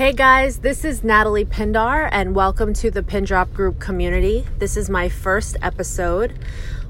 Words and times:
Hey 0.00 0.14
guys, 0.14 0.60
this 0.60 0.82
is 0.82 1.04
Natalie 1.04 1.44
Pindar, 1.44 2.08
and 2.10 2.34
welcome 2.34 2.72
to 2.72 2.90
the 2.90 3.02
Pindrop 3.02 3.52
Group 3.52 3.80
community. 3.80 4.46
This 4.58 4.78
is 4.78 4.88
my 4.88 5.10
first 5.10 5.58
episode. 5.60 6.38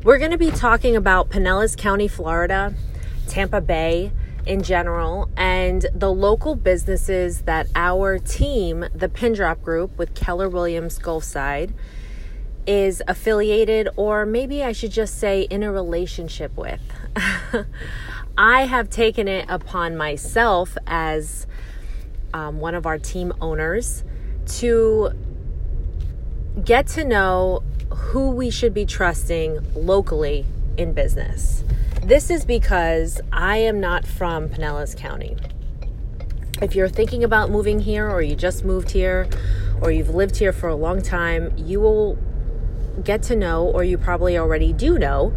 We're 0.05 0.19
going 0.19 0.31
to 0.31 0.39
be 0.39 0.53
talking 0.53 0.95
about 0.95 1.29
Pinellas 1.29 1.77
County, 1.77 2.07
Florida, 2.07 2.73
Tampa 3.27 3.61
Bay 3.61 4.13
in 4.47 4.63
general, 4.63 5.29
and 5.37 5.87
the 5.93 6.13
local 6.13 6.55
businesses 6.55 7.43
that 7.43 7.67
our 7.75 8.21
team, 8.21 8.85
the 8.95 9.09
Pindrop 9.09 9.61
Group 9.61 9.99
with 9.99 10.15
Keller 10.15 10.49
Williams 10.49 10.97
Gulfside, 10.97 11.73
is 12.65 13.03
affiliated, 13.09 13.89
or 13.97 14.25
maybe 14.25 14.63
I 14.63 14.71
should 14.71 14.93
just 14.93 15.19
say 15.19 15.49
in 15.51 15.65
a 15.65 15.73
relationship 15.73 16.57
with. 16.57 16.81
I 18.39 18.67
have 18.67 18.89
taken 18.89 19.27
it 19.27 19.47
upon 19.49 19.97
myself 19.97 20.79
as 20.87 21.49
um, 22.33 22.61
one 22.61 22.75
of 22.75 22.87
our 22.87 22.99
team 22.99 23.33
owners 23.41 24.05
to 24.47 25.11
get 26.65 26.87
to 26.89 27.05
know 27.05 27.63
who 27.91 28.31
we 28.31 28.51
should 28.51 28.75
be 28.75 28.85
trusting 28.85 29.61
locally 29.75 30.47
in 30.77 30.93
business. 30.93 31.65
This 32.03 32.31
is 32.31 32.45
because 32.45 33.21
I 33.33 33.59
am 33.59 33.79
not 33.81 34.07
from 34.07 34.49
Pinellas 34.49 34.97
County. 34.97 35.37
If 36.63 36.75
you're 36.75 36.89
thinking 36.89 37.25
about 37.25 37.51
moving 37.51 37.81
here, 37.81 38.09
or 38.09 38.23
you 38.23 38.35
just 38.35 38.65
moved 38.65 38.91
here, 38.91 39.29
or 39.81 39.91
you've 39.91 40.15
lived 40.15 40.37
here 40.37 40.53
for 40.53 40.69
a 40.69 40.75
long 40.75 41.03
time, 41.03 41.53
you 41.57 41.81
will 41.81 42.19
get 43.03 43.23
to 43.25 43.37
know, 43.37 43.67
or 43.67 43.85
you 43.85 43.97
probably 43.97 44.37
already 44.37 44.73
do 44.73 44.99
know, 44.99 45.35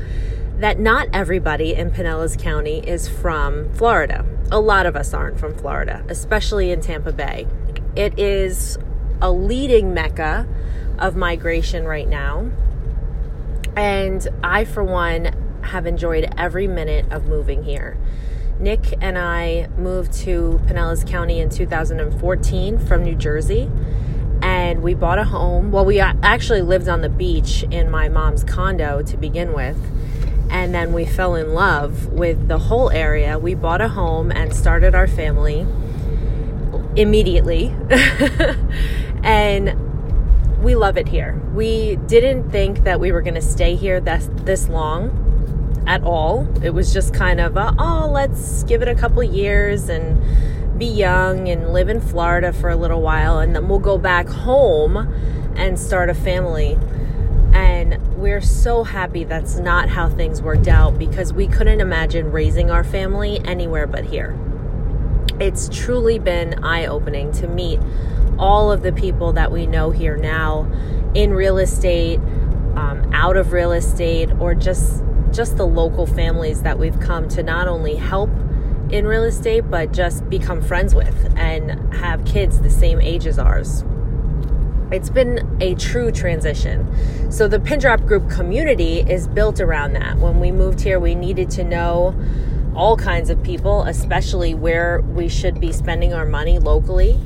that 0.57 0.79
not 0.79 1.07
everybody 1.13 1.73
in 1.73 1.91
Pinellas 1.91 2.37
County 2.37 2.79
is 2.79 3.07
from 3.07 3.73
Florida. 3.73 4.25
A 4.51 4.59
lot 4.59 4.85
of 4.85 4.95
us 4.95 5.13
aren't 5.13 5.39
from 5.39 5.55
Florida, 5.55 6.03
especially 6.09 6.71
in 6.71 6.81
Tampa 6.81 7.11
Bay. 7.11 7.47
It 7.95 8.17
is 8.19 8.77
a 9.21 9.31
leading 9.31 9.93
mecca 9.93 10.47
of 10.99 11.15
migration 11.15 11.85
right 11.85 12.07
now. 12.07 12.51
And 13.75 14.27
I, 14.43 14.65
for 14.65 14.83
one, 14.83 15.61
have 15.61 15.85
enjoyed 15.85 16.31
every 16.37 16.67
minute 16.67 17.11
of 17.11 17.25
moving 17.25 17.63
here. 17.63 17.97
Nick 18.59 18.93
and 19.01 19.17
I 19.17 19.69
moved 19.77 20.13
to 20.13 20.61
Pinellas 20.65 21.07
County 21.07 21.39
in 21.39 21.49
2014 21.49 22.77
from 22.79 23.03
New 23.03 23.15
Jersey 23.15 23.69
and 24.43 24.83
we 24.83 24.93
bought 24.93 25.19
a 25.19 25.23
home. 25.23 25.71
Well, 25.71 25.85
we 25.85 26.01
uh, 26.01 26.13
actually 26.21 26.61
lived 26.61 26.89
on 26.89 27.01
the 27.01 27.09
beach 27.09 27.63
in 27.71 27.89
my 27.89 28.09
mom's 28.09 28.43
condo 28.43 29.01
to 29.01 29.17
begin 29.17 29.53
with. 29.53 29.77
And 30.53 30.73
then 30.73 30.93
we 30.93 31.05
fell 31.05 31.33
in 31.35 31.53
love 31.53 32.07
with 32.13 32.47
the 32.47 32.59
whole 32.59 32.91
area. 32.91 33.39
We 33.39 33.55
bought 33.55 33.81
a 33.81 33.89
home 33.89 34.31
and 34.31 34.55
started 34.55 34.93
our 34.93 35.07
family 35.07 35.67
immediately. 36.95 37.75
and 39.23 40.63
we 40.63 40.75
love 40.75 40.95
it 40.95 41.07
here. 41.07 41.41
We 41.53 41.95
didn't 41.95 42.51
think 42.51 42.83
that 42.83 42.99
we 42.99 43.11
were 43.11 43.21
going 43.21 43.33
to 43.33 43.41
stay 43.41 43.75
here 43.75 43.99
this, 43.99 44.29
this 44.35 44.69
long 44.69 45.83
at 45.87 46.03
all. 46.03 46.47
It 46.63 46.69
was 46.69 46.93
just 46.93 47.15
kind 47.15 47.41
of, 47.41 47.57
a, 47.57 47.75
oh, 47.79 48.09
let's 48.13 48.63
give 48.63 48.81
it 48.83 48.87
a 48.87 48.95
couple 48.95 49.23
years 49.23 49.89
and 49.89 50.21
be 50.77 50.85
young 50.85 51.49
and 51.49 51.73
live 51.73 51.89
in 51.89 51.99
Florida 51.99 52.53
for 52.53 52.69
a 52.69 52.75
little 52.75 53.01
while, 53.01 53.39
and 53.39 53.55
then 53.55 53.67
we'll 53.67 53.79
go 53.79 53.97
back 53.97 54.27
home 54.27 54.97
and 55.55 55.79
start 55.79 56.09
a 56.09 56.13
family. 56.13 56.77
We're 58.23 58.39
so 58.39 58.85
happy 58.85 59.25
that's 59.25 59.57
not 59.57 59.89
how 59.89 60.07
things 60.07 60.41
worked 60.41 60.69
out 60.69 60.97
because 60.97 61.33
we 61.33 61.45
couldn't 61.45 61.81
imagine 61.81 62.31
raising 62.31 62.71
our 62.71 62.85
family 62.85 63.41
anywhere 63.43 63.85
but 63.85 64.05
here. 64.05 64.33
It's 65.41 65.67
truly 65.67 66.19
been 66.19 66.63
eye 66.63 66.85
opening 66.85 67.33
to 67.33 67.49
meet 67.49 67.81
all 68.39 68.71
of 68.71 68.81
the 68.81 68.93
people 68.93 69.33
that 69.33 69.51
we 69.51 69.67
know 69.67 69.91
here 69.91 70.15
now 70.15 70.71
in 71.13 71.33
real 71.33 71.57
estate, 71.57 72.19
um, 72.77 73.11
out 73.13 73.35
of 73.35 73.51
real 73.51 73.73
estate, 73.73 74.31
or 74.39 74.55
just 74.55 75.03
just 75.31 75.57
the 75.57 75.67
local 75.67 76.05
families 76.05 76.61
that 76.61 76.79
we've 76.79 77.01
come 77.01 77.27
to 77.27 77.43
not 77.43 77.67
only 77.67 77.95
help 77.95 78.29
in 78.89 79.05
real 79.05 79.25
estate, 79.25 79.69
but 79.69 79.91
just 79.91 80.29
become 80.29 80.61
friends 80.61 80.95
with 80.95 81.33
and 81.35 81.93
have 81.93 82.23
kids 82.23 82.61
the 82.61 82.69
same 82.69 83.01
age 83.01 83.27
as 83.27 83.37
ours. 83.37 83.83
It's 84.93 85.09
been 85.09 85.57
a 85.59 85.73
true 85.73 86.11
transition. 86.11 87.31
So, 87.31 87.47
the 87.47 87.59
Pindrop 87.59 88.05
Group 88.05 88.29
community 88.29 88.99
is 88.99 89.27
built 89.27 89.59
around 89.59 89.93
that. 89.93 90.19
When 90.19 90.39
we 90.39 90.51
moved 90.51 90.81
here, 90.81 90.99
we 90.99 91.15
needed 91.15 91.49
to 91.51 91.63
know 91.63 92.15
all 92.75 92.95
kinds 92.95 93.31
of 93.31 93.41
people, 93.41 93.81
especially 93.83 94.53
where 94.53 95.01
we 95.01 95.27
should 95.29 95.59
be 95.59 95.71
spending 95.71 96.13
our 96.13 96.27
money 96.27 96.59
locally. 96.59 97.19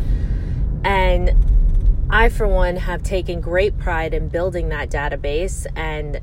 And 0.86 1.36
I, 2.10 2.30
for 2.30 2.48
one, 2.48 2.78
have 2.78 3.04
taken 3.04 3.42
great 3.42 3.78
pride 3.78 4.14
in 4.14 4.30
building 4.30 4.70
that 4.70 4.90
database 4.90 5.68
and 5.76 6.22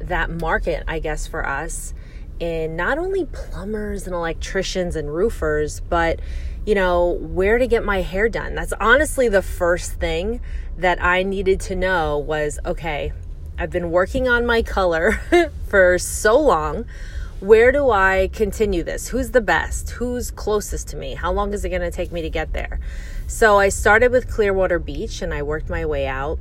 that 0.00 0.28
market, 0.28 0.82
I 0.88 0.98
guess, 0.98 1.28
for 1.28 1.46
us 1.46 1.94
in 2.40 2.76
not 2.76 2.98
only 2.98 3.26
plumbers 3.26 4.06
and 4.06 4.14
electricians 4.14 4.96
and 4.96 5.14
roofers, 5.14 5.80
but 5.80 6.20
you 6.66 6.74
know, 6.74 7.18
where 7.20 7.58
to 7.58 7.66
get 7.66 7.84
my 7.84 8.00
hair 8.00 8.28
done. 8.28 8.54
That's 8.54 8.72
honestly 8.80 9.28
the 9.28 9.42
first 9.42 9.94
thing 9.94 10.40
that 10.78 11.02
I 11.02 11.22
needed 11.22 11.60
to 11.60 11.74
know 11.74 12.18
was 12.18 12.58
okay, 12.64 13.12
I've 13.58 13.70
been 13.70 13.90
working 13.90 14.28
on 14.28 14.46
my 14.46 14.62
color 14.62 15.20
for 15.68 15.98
so 15.98 16.38
long. 16.38 16.86
Where 17.40 17.70
do 17.72 17.90
I 17.90 18.30
continue 18.32 18.82
this? 18.82 19.08
Who's 19.08 19.32
the 19.32 19.40
best? 19.40 19.90
Who's 19.90 20.30
closest 20.30 20.88
to 20.88 20.96
me? 20.96 21.14
How 21.14 21.30
long 21.30 21.52
is 21.52 21.64
it 21.64 21.68
going 21.68 21.82
to 21.82 21.90
take 21.90 22.10
me 22.10 22.22
to 22.22 22.30
get 22.30 22.54
there? 22.54 22.80
So 23.26 23.58
I 23.58 23.68
started 23.68 24.10
with 24.10 24.30
Clearwater 24.30 24.78
Beach 24.78 25.20
and 25.20 25.34
I 25.34 25.42
worked 25.42 25.68
my 25.68 25.84
way 25.84 26.06
out 26.06 26.38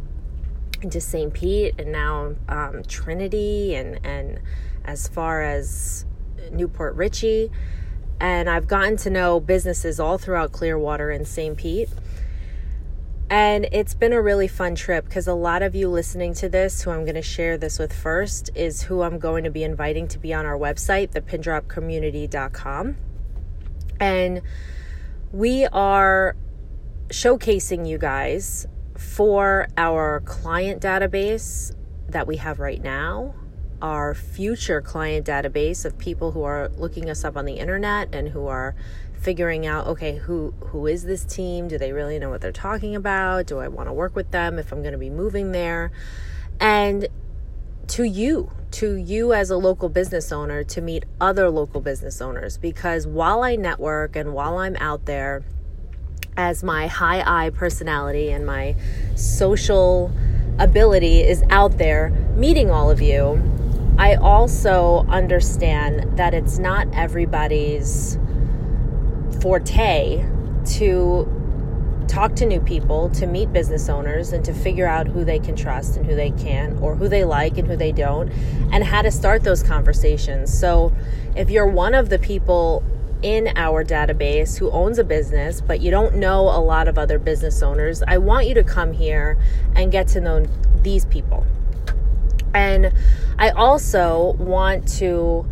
into 0.82 1.02
St. 1.02 1.34
Pete 1.34 1.76
and 1.78 1.92
now 1.92 2.36
um, 2.48 2.84
Trinity 2.84 3.76
and 3.76 4.00
and 4.06 4.40
as 4.86 5.08
far 5.08 5.42
as 5.42 6.06
New 6.52 6.68
Port 6.68 6.96
Richey. 6.96 7.52
And 8.20 8.50
I've 8.50 8.68
gotten 8.68 8.98
to 8.98 9.10
know 9.10 9.40
businesses 9.40 10.00
all 10.00 10.18
throughout 10.18 10.52
Clearwater 10.52 11.10
and 11.10 11.28
St. 11.28 11.58
Pete. 11.58 11.90
And 13.30 13.68
it's 13.72 13.94
been 13.94 14.14
a 14.14 14.22
really 14.22 14.48
fun 14.48 14.76
trip 14.76 15.06
because 15.06 15.28
a 15.28 15.34
lot 15.34 15.64
of 15.64 15.74
you 15.74 15.90
listening 15.90 16.34
to 16.36 16.50
this, 16.50 16.84
who 16.84 16.92
I'm 16.92 17.04
going 17.04 17.16
to 17.16 17.22
share 17.22 17.58
this 17.58 17.80
with 17.80 17.92
first, 17.92 18.52
is 18.54 18.84
who 18.84 19.02
I'm 19.02 19.18
going 19.18 19.44
to 19.44 19.50
be 19.50 19.64
inviting 19.64 20.08
to 20.10 20.20
be 20.20 20.34
on 20.34 20.46
our 20.46 20.58
website, 20.58 21.12
thepindropcommunity.com. 21.12 22.96
And 24.00 24.42
we 25.32 25.66
are 25.68 26.36
showcasing 27.08 27.88
you 27.88 27.98
guys 27.98 28.68
for 28.98 29.68
our 29.78 30.22
client 30.22 30.82
database 30.82 31.76
that 32.08 32.28
we 32.28 32.38
have 32.38 32.60
right 32.60 32.82
now 32.82 33.34
our 33.84 34.16
future 34.16 34.82
client 34.82 35.28
database 35.28 35.84
of 35.84 35.98
people 36.00 36.32
who 36.32 36.44
are 36.44 36.70
looking 36.70 37.10
us 37.10 37.26
up 37.26 37.36
on 37.36 37.44
the 37.44 37.56
internet 37.56 38.16
and 38.16 38.30
who 38.30 38.48
are 38.48 38.74
figuring 39.14 39.66
out 39.66 39.88
okay 39.88 40.18
who 40.18 40.54
who 40.68 40.88
is 40.88 41.04
this 41.04 41.26
team? 41.26 41.68
Do 41.68 41.78
they 41.78 41.92
really 41.92 42.18
know 42.18 42.30
what 42.30 42.42
they're 42.42 42.52
talking 42.52 42.96
about? 42.96 43.46
Do 43.46 43.60
i 43.60 43.68
want 43.68 43.90
to 43.90 43.94
work 43.94 44.16
with 44.16 44.32
them 44.32 44.58
if 44.58 44.72
i'm 44.72 44.82
going 44.82 44.94
to 44.94 44.98
be 44.98 45.10
moving 45.10 45.52
there? 45.52 45.92
And 46.60 47.08
to 47.90 48.04
you 48.04 48.52
to 48.72 48.96
you 48.96 49.34
as 49.34 49.50
a 49.50 49.58
local 49.58 49.90
business 49.90 50.32
owner 50.32 50.64
to 50.64 50.82
meet 50.82 51.04
other 51.20 51.50
local 51.50 51.82
business 51.82 52.22
owners 52.22 52.58
because 52.58 53.06
while 53.06 53.44
i 53.44 53.56
network 53.58 54.16
and 54.16 54.34
while 54.34 54.58
i'm 54.58 54.78
out 54.78 55.06
there 55.06 55.44
as 56.38 56.64
my 56.64 56.88
high 56.88 57.22
I 57.46 57.50
personality 57.52 58.32
and 58.32 58.46
my 58.46 58.76
social 59.16 60.12
ability 60.58 61.22
is 61.22 61.44
out 61.50 61.78
there 61.78 62.10
meeting 62.36 62.72
all 62.72 62.90
of 62.90 63.02
you 63.02 63.42
I 63.98 64.16
also 64.16 65.06
understand 65.08 66.18
that 66.18 66.34
it's 66.34 66.58
not 66.58 66.88
everybody's 66.94 68.18
forte 69.40 70.26
to 70.66 72.06
talk 72.08 72.36
to 72.36 72.46
new 72.46 72.60
people, 72.60 73.10
to 73.10 73.26
meet 73.26 73.52
business 73.54 73.90
owners, 73.90 74.34
and 74.34 74.44
to 74.46 74.54
figure 74.54 74.88
out 74.88 75.08
who 75.08 75.24
they 75.24 75.40
can 75.40 75.56
trust 75.56 75.98
and 75.98 76.06
who 76.06 76.16
they 76.16 76.32
can, 76.32 76.78
or 76.80 76.96
who 76.96 77.08
they 77.08 77.24
like 77.24 77.58
and 77.58 77.68
who 77.68 77.76
they 77.76 77.92
don't, 77.92 78.30
and 78.72 78.84
how 78.84 79.02
to 79.02 79.12
start 79.12 79.44
those 79.44 79.64
conversations. 79.64 80.58
So, 80.58 80.94
if 81.36 81.50
you're 81.50 81.68
one 81.68 81.94
of 81.94 82.10
the 82.10 82.20
people 82.20 82.84
in 83.22 83.50
our 83.56 83.86
database 83.86 84.58
who 84.58 84.70
owns 84.72 85.00
a 85.00 85.04
business, 85.04 85.62
but 85.62 85.80
you 85.82 85.90
don't 85.90 86.16
know 86.16 86.42
a 86.42 86.60
lot 86.60 86.88
of 86.88 86.98
other 86.98 87.18
business 87.18 87.64
owners, 87.64 88.04
I 88.06 88.18
want 88.18 88.48
you 88.48 88.54
to 88.56 88.64
come 88.64 88.92
here 88.92 89.38
and 89.76 89.92
get 89.92 90.08
to 90.10 90.22
know 90.22 90.46
these 90.82 91.06
people. 91.06 91.46
And 92.54 92.94
I 93.38 93.50
also 93.50 94.34
want 94.34 94.88
to 95.00 95.46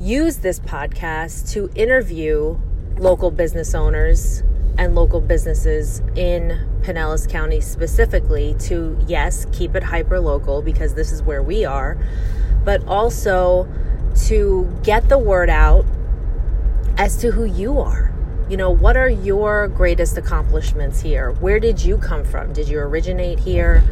use 0.00 0.38
this 0.38 0.60
podcast 0.60 1.50
to 1.52 1.70
interview 1.74 2.58
local 2.96 3.30
business 3.30 3.74
owners 3.74 4.42
and 4.76 4.94
local 4.94 5.20
businesses 5.20 6.00
in 6.14 6.66
Pinellas 6.82 7.28
County 7.28 7.60
specifically 7.60 8.54
to, 8.60 8.96
yes, 9.08 9.46
keep 9.52 9.74
it 9.74 9.82
hyper 9.82 10.20
local 10.20 10.62
because 10.62 10.94
this 10.94 11.10
is 11.10 11.20
where 11.22 11.42
we 11.42 11.64
are, 11.64 11.98
but 12.64 12.86
also 12.86 13.68
to 14.26 14.72
get 14.84 15.08
the 15.08 15.18
word 15.18 15.50
out 15.50 15.84
as 16.96 17.16
to 17.16 17.32
who 17.32 17.44
you 17.44 17.80
are. 17.80 18.12
you 18.48 18.56
know, 18.56 18.70
what 18.70 18.96
are 18.96 19.08
your 19.08 19.68
greatest 19.68 20.16
accomplishments 20.16 21.00
here? 21.00 21.32
Where 21.32 21.60
did 21.60 21.82
you 21.82 21.98
come 21.98 22.24
from? 22.24 22.52
Did 22.52 22.68
you 22.68 22.78
originate 22.78 23.38
here? 23.38 23.84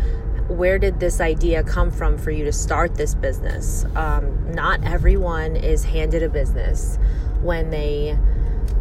Where 0.49 0.79
did 0.79 1.01
this 1.01 1.21
idea 1.21 1.65
come 1.65 1.91
from 1.91 2.19
for 2.19 2.31
you 2.31 2.45
to 2.45 2.53
start 2.53 2.95
this 2.95 3.15
business? 3.15 3.85
Um, 3.97 4.53
not 4.53 4.85
everyone 4.85 5.57
is 5.57 5.85
handed 5.85 6.23
a 6.23 6.29
business 6.29 6.99
when 7.43 7.71
they 7.71 8.17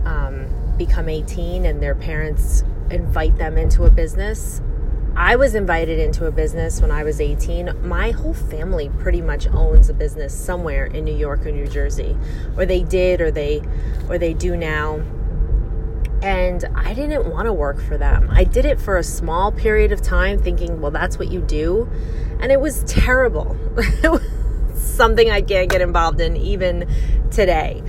um, 0.06 0.46
become 0.78 1.10
18 1.10 1.66
and 1.66 1.82
their 1.82 1.96
parents 1.96 2.64
invite 2.92 3.38
them 3.38 3.58
into 3.58 3.86
a 3.86 3.90
business. 3.90 4.62
I 5.16 5.38
was 5.38 5.56
invited 5.56 5.98
into 5.98 6.26
a 6.26 6.32
business 6.32 6.82
when 6.82 6.92
I 6.92 7.04
was 7.04 7.22
18. 7.22 7.88
My 7.88 8.12
whole 8.12 8.34
family 8.34 8.90
pretty 9.00 9.22
much 9.22 9.48
owns 9.48 9.90
a 9.90 9.94
business 9.94 10.34
somewhere 10.34 10.86
in 10.86 11.06
New 11.06 11.16
York 11.16 11.46
or 11.46 11.52
New 11.52 11.68
Jersey, 11.68 12.18
or 12.58 12.66
they 12.66 12.84
did, 12.84 13.22
or 13.22 13.32
they, 13.32 13.62
or 14.10 14.18
they 14.18 14.34
do 14.34 14.58
now 14.58 15.02
and 16.22 16.66
I 16.76 16.94
didn't 16.94 17.30
want 17.30 17.46
to 17.46 17.54
work 17.54 17.82
for 17.82 17.98
them. 17.98 18.30
I 18.32 18.44
did 18.44 18.66
it 18.66 18.80
for 18.80 18.98
a 18.98 19.04
small 19.04 19.52
period 19.52 19.92
of 19.92 20.02
time 20.02 20.42
thinking, 20.42 20.82
well, 20.82 20.92
that's 20.92 21.20
what 21.20 21.30
you 21.30 21.42
do. 21.42 21.90
And 22.40 22.52
it 22.52 22.60
was 22.60 22.84
terrible. 22.86 23.56
something 24.76 25.30
I 25.30 25.42
can't 25.42 25.70
get 25.70 25.82
involved 25.82 26.22
in 26.22 26.36
even 26.38 26.88
today. 27.32 27.84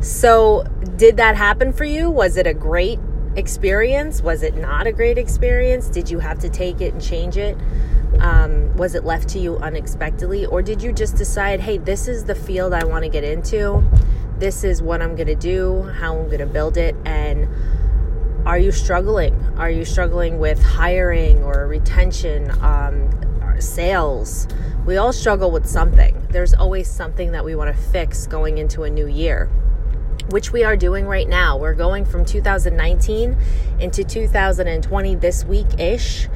So, 0.00 0.64
did 0.96 1.16
that 1.16 1.36
happen 1.36 1.72
for 1.72 1.84
you? 1.84 2.10
Was 2.10 2.36
it 2.36 2.46
a 2.46 2.54
great 2.54 2.98
experience? 3.36 4.22
Was 4.22 4.42
it 4.42 4.56
not 4.56 4.86
a 4.86 4.92
great 4.92 5.18
experience? 5.18 5.88
Did 5.88 6.10
you 6.10 6.18
have 6.20 6.38
to 6.40 6.48
take 6.48 6.80
it 6.80 6.92
and 6.92 7.02
change 7.02 7.36
it? 7.36 7.56
Um, 8.20 8.76
was 8.76 8.94
it 8.94 9.04
left 9.04 9.28
to 9.30 9.38
you 9.38 9.56
unexpectedly? 9.58 10.46
Or 10.46 10.62
did 10.62 10.82
you 10.82 10.92
just 10.92 11.16
decide, 11.16 11.60
hey, 11.60 11.78
this 11.78 12.06
is 12.06 12.24
the 12.24 12.34
field 12.34 12.72
I 12.72 12.84
want 12.84 13.04
to 13.04 13.10
get 13.10 13.24
into? 13.24 13.82
This 14.38 14.64
is 14.64 14.82
what 14.82 15.00
I'm 15.00 15.16
going 15.16 15.28
to 15.28 15.34
do, 15.34 15.82
how 15.82 16.16
I'm 16.16 16.26
going 16.26 16.40
to 16.40 16.46
build 16.46 16.76
it, 16.76 16.96
and 17.04 17.48
are 18.46 18.58
you 18.58 18.72
struggling? 18.72 19.34
Are 19.56 19.70
you 19.70 19.84
struggling 19.84 20.38
with 20.38 20.62
hiring 20.62 21.42
or 21.42 21.66
retention, 21.66 22.50
um, 22.62 23.10
or 23.42 23.60
sales? 23.60 24.46
We 24.84 24.98
all 24.98 25.14
struggle 25.14 25.50
with 25.50 25.66
something. 25.66 26.26
There's 26.28 26.52
always 26.52 26.90
something 26.90 27.32
that 27.32 27.44
we 27.44 27.54
want 27.54 27.74
to 27.74 27.82
fix 27.82 28.26
going 28.26 28.58
into 28.58 28.82
a 28.82 28.90
new 28.90 29.06
year, 29.06 29.46
which 30.28 30.52
we 30.52 30.62
are 30.62 30.76
doing 30.76 31.06
right 31.06 31.26
now. 31.26 31.56
We're 31.56 31.74
going 31.74 32.04
from 32.04 32.26
2019 32.26 33.36
into 33.80 34.04
2020 34.04 35.14
this 35.16 35.44
week 35.44 35.78
ish. 35.78 36.28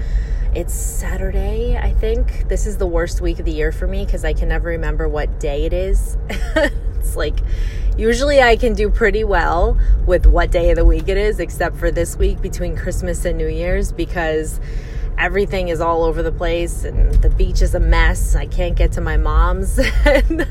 It's 0.55 0.73
Saturday, 0.73 1.77
I 1.77 1.93
think. 1.93 2.49
This 2.49 2.67
is 2.67 2.79
the 2.79 2.87
worst 2.87 3.21
week 3.21 3.39
of 3.39 3.45
the 3.45 3.53
year 3.53 3.71
for 3.71 3.87
me 3.87 4.07
because 4.07 4.25
I 4.25 4.33
can 4.33 4.49
never 4.49 4.71
remember 4.71 5.07
what 5.07 5.39
day 5.39 5.67
it 5.67 5.75
is. 5.75 6.17
it's 6.31 7.17
like 7.17 7.39
Usually 7.99 8.41
I 8.41 8.55
can 8.55 8.75
do 8.75 8.91
pretty 8.91 9.25
well 9.25 9.77
with 10.07 10.25
what 10.25 10.53
day 10.53 10.71
of 10.71 10.77
the 10.77 10.85
week 10.85 11.09
it 11.09 11.17
is, 11.17 11.41
except 11.41 11.77
for 11.77 11.91
this 11.91 12.17
week 12.17 12.41
between 12.41 12.77
Christmas 12.77 13.25
and 13.25 13.37
New 13.37 13.49
Year's 13.49 13.91
because 13.91 14.61
everything 15.19 15.67
is 15.67 15.81
all 15.81 16.05
over 16.05 16.23
the 16.23 16.31
place 16.31 16.85
and 16.85 17.13
the 17.23 17.31
beach 17.31 17.61
is 17.61 17.75
a 17.75 17.81
mess. 17.81 18.37
I 18.37 18.47
can't 18.47 18.77
get 18.77 18.93
to 18.93 19.01
my 19.01 19.17
mom's 19.17 19.81
and 20.05 20.47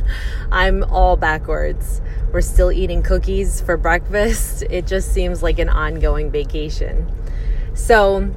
I'm 0.51 0.83
all 0.83 1.15
backwards. 1.15 2.01
We're 2.33 2.41
still 2.41 2.69
eating 2.69 3.01
cookies 3.01 3.61
for 3.61 3.77
breakfast. 3.77 4.63
It 4.69 4.85
just 4.85 5.13
seems 5.13 5.41
like 5.41 5.57
an 5.57 5.69
ongoing 5.69 6.29
vacation. 6.29 7.09
So, 7.73 8.29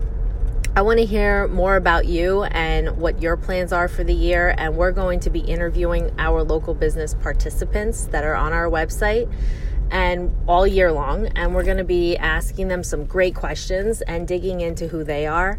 I 0.76 0.82
want 0.82 1.00
to 1.00 1.04
hear 1.04 1.48
more 1.48 1.74
about 1.74 2.06
you 2.06 2.44
and 2.44 2.96
what 2.96 3.20
your 3.20 3.36
plans 3.36 3.72
are 3.72 3.88
for 3.88 4.04
the 4.04 4.14
year. 4.14 4.54
And 4.56 4.76
we're 4.76 4.92
going 4.92 5.18
to 5.20 5.30
be 5.30 5.40
interviewing 5.40 6.12
our 6.16 6.44
local 6.44 6.74
business 6.74 7.12
participants 7.12 8.06
that 8.06 8.22
are 8.22 8.36
on 8.36 8.52
our 8.52 8.70
website 8.70 9.28
and 9.90 10.32
all 10.46 10.68
year 10.68 10.92
long. 10.92 11.26
And 11.34 11.56
we're 11.56 11.64
going 11.64 11.78
to 11.78 11.84
be 11.84 12.16
asking 12.16 12.68
them 12.68 12.84
some 12.84 13.04
great 13.04 13.34
questions 13.34 14.00
and 14.02 14.28
digging 14.28 14.60
into 14.60 14.86
who 14.86 15.02
they 15.02 15.26
are. 15.26 15.58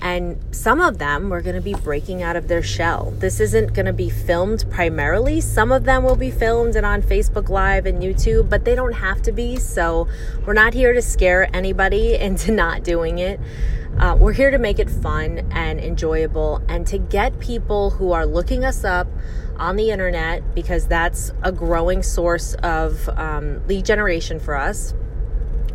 And 0.00 0.38
some 0.54 0.80
of 0.80 0.98
them 0.98 1.28
we're 1.28 1.42
going 1.42 1.56
to 1.56 1.60
be 1.60 1.74
breaking 1.74 2.22
out 2.22 2.36
of 2.36 2.46
their 2.46 2.62
shell. 2.62 3.12
This 3.18 3.40
isn't 3.40 3.72
going 3.74 3.86
to 3.86 3.92
be 3.92 4.10
filmed 4.10 4.64
primarily. 4.70 5.40
Some 5.40 5.72
of 5.72 5.84
them 5.84 6.04
will 6.04 6.16
be 6.16 6.30
filmed 6.30 6.76
and 6.76 6.86
on 6.86 7.02
Facebook 7.02 7.48
Live 7.48 7.84
and 7.84 8.00
YouTube, 8.00 8.48
but 8.48 8.64
they 8.64 8.76
don't 8.76 8.94
have 8.94 9.22
to 9.22 9.32
be. 9.32 9.56
So 9.56 10.06
we're 10.46 10.54
not 10.54 10.72
here 10.72 10.92
to 10.92 11.02
scare 11.02 11.48
anybody 11.54 12.14
into 12.20 12.52
not 12.52 12.84
doing 12.84 13.18
it. 13.18 13.40
Uh, 13.98 14.16
we're 14.18 14.32
here 14.32 14.50
to 14.50 14.58
make 14.58 14.78
it 14.78 14.90
fun 14.90 15.46
and 15.50 15.78
enjoyable 15.78 16.62
and 16.68 16.86
to 16.86 16.98
get 16.98 17.38
people 17.38 17.90
who 17.90 18.12
are 18.12 18.26
looking 18.26 18.64
us 18.64 18.84
up 18.84 19.06
on 19.56 19.76
the 19.76 19.90
internet 19.90 20.54
because 20.54 20.88
that's 20.88 21.32
a 21.42 21.52
growing 21.52 22.02
source 22.02 22.54
of 22.62 23.08
um, 23.10 23.64
lead 23.66 23.84
generation 23.84 24.40
for 24.40 24.56
us 24.56 24.94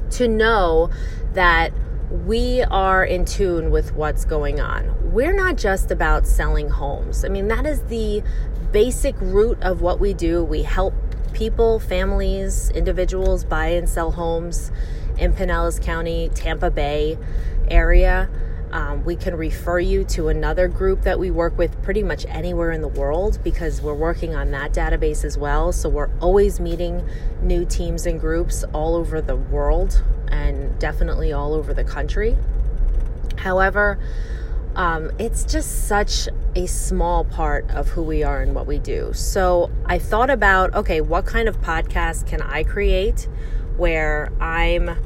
to 0.10 0.28
know 0.28 0.90
that 1.34 1.72
we 2.10 2.64
are 2.64 3.04
in 3.06 3.24
tune 3.24 3.70
with 3.70 3.94
what's 3.94 4.26
going 4.26 4.60
on. 4.60 5.12
We're 5.12 5.34
not 5.34 5.58
just 5.58 5.92
about 5.92 6.26
selling 6.26 6.70
homes. 6.70 7.24
I 7.24 7.30
mean, 7.30 7.48
that 7.50 7.66
is 7.66 7.82
the 7.84 8.24
basic 8.72 9.16
root 9.20 9.62
of 9.62 9.82
what 9.82 10.00
we 10.00 10.14
do. 10.14 10.44
We 10.44 10.64
help 10.64 10.94
people, 11.34 11.80
families, 11.80 12.72
individuals 12.72 13.44
buy 13.44 13.68
and 13.68 13.88
sell 13.88 14.12
homes 14.12 14.72
in 15.18 15.34
Pinellas 15.34 15.82
County, 15.82 16.30
Tampa 16.34 16.72
Bay 16.72 17.18
area. 17.70 18.30
Um, 18.72 19.06
we 19.06 19.16
can 19.16 19.36
refer 19.36 19.80
you 19.80 20.04
to 20.06 20.28
another 20.28 20.68
group 20.68 21.04
that 21.04 21.18
we 21.18 21.32
work 21.32 21.58
with 21.58 21.82
pretty 21.84 22.04
much 22.04 22.26
anywhere 22.28 22.72
in 22.72 22.82
the 22.82 22.88
world 22.88 23.40
because 23.44 23.82
we're 23.82 23.94
working 23.94 24.36
on 24.36 24.52
that 24.52 24.74
database 24.74 25.24
as 25.24 25.38
well. 25.38 25.72
So 25.72 25.88
we're 25.88 26.10
always 26.20 26.60
meeting 26.60 27.08
new 27.42 27.66
teams 27.66 28.06
and 28.06 28.20
groups 28.20 28.66
all 28.74 28.96
over 28.96 29.22
the 29.22 29.38
world 29.38 30.04
and 30.28 30.78
definitely 30.80 31.32
all 31.32 31.54
over 31.54 31.74
the 31.74 31.86
country. 31.86 32.36
However, 33.38 34.00
um, 34.76 35.12
it's 35.18 35.44
just 35.44 35.88
such 35.88 36.28
a 36.56 36.68
small 36.68 37.24
part 37.24 37.70
of 37.72 37.90
who 37.90 38.04
we 38.04 38.24
are 38.24 38.42
and 38.42 38.54
what 38.54 38.68
we 38.68 38.80
do. 38.80 39.12
So 39.14 39.72
I 39.86 39.98
thought 39.98 40.30
about 40.30 40.76
okay, 40.76 41.02
what 41.02 41.26
kind 41.26 41.48
of 41.48 41.62
podcast 41.62 42.28
can 42.28 42.42
I 42.42 42.64
create 42.64 43.28
where 43.78 44.32
I'm 44.42 44.98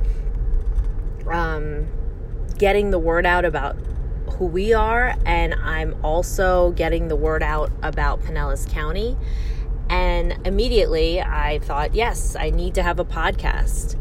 um, 1.28 1.88
getting 2.62 2.92
the 2.92 3.00
word 3.00 3.26
out 3.26 3.44
about 3.44 3.76
who 4.38 4.46
we 4.46 4.72
are, 4.72 5.16
and 5.26 5.56
I'm 5.56 5.96
also 6.06 6.74
getting 6.74 7.08
the 7.08 7.16
word 7.16 7.42
out 7.42 7.72
about 7.82 8.22
Pinellas 8.22 8.70
County. 8.70 9.18
And 9.90 10.38
immediately 10.46 11.20
I 11.20 11.58
thought, 11.58 11.96
yes, 11.96 12.36
I 12.36 12.52
need 12.52 12.76
to 12.76 12.84
have 12.84 13.00
a 13.00 13.04
podcast. 13.04 13.98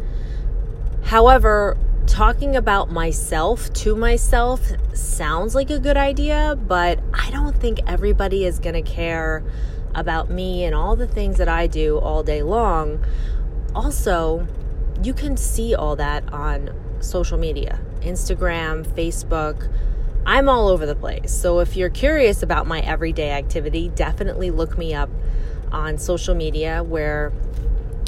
However, 1.04 1.78
talking 2.06 2.54
about 2.54 2.90
myself 2.90 3.72
to 3.72 3.96
myself 3.96 4.72
sounds 4.92 5.54
like 5.54 5.70
a 5.70 5.78
good 5.78 5.96
idea, 5.96 6.54
but 6.68 7.00
I 7.14 7.30
don't 7.30 7.58
think 7.58 7.80
everybody 7.86 8.44
is 8.44 8.58
going 8.58 8.74
to 8.74 8.82
care 8.82 9.42
about 9.94 10.28
me 10.28 10.64
and 10.64 10.74
all 10.74 10.96
the 10.96 11.06
things 11.06 11.38
that 11.38 11.48
I 11.48 11.66
do 11.66 11.96
all 11.96 12.22
day 12.22 12.42
long. 12.42 13.02
Also, 13.74 14.46
you 15.02 15.14
can 15.14 15.38
see 15.38 15.74
all 15.74 15.96
that 15.96 16.30
on 16.30 16.89
social 17.00 17.38
media 17.38 17.78
Instagram, 18.00 18.86
Facebook. 18.86 19.70
I'm 20.26 20.48
all 20.48 20.68
over 20.68 20.86
the 20.86 20.94
place. 20.94 21.32
So 21.32 21.60
if 21.60 21.76
you're 21.76 21.90
curious 21.90 22.42
about 22.42 22.66
my 22.66 22.80
everyday 22.80 23.30
activity, 23.30 23.88
definitely 23.88 24.50
look 24.50 24.76
me 24.76 24.94
up 24.94 25.10
on 25.72 25.98
social 25.98 26.34
media 26.34 26.82
where 26.82 27.32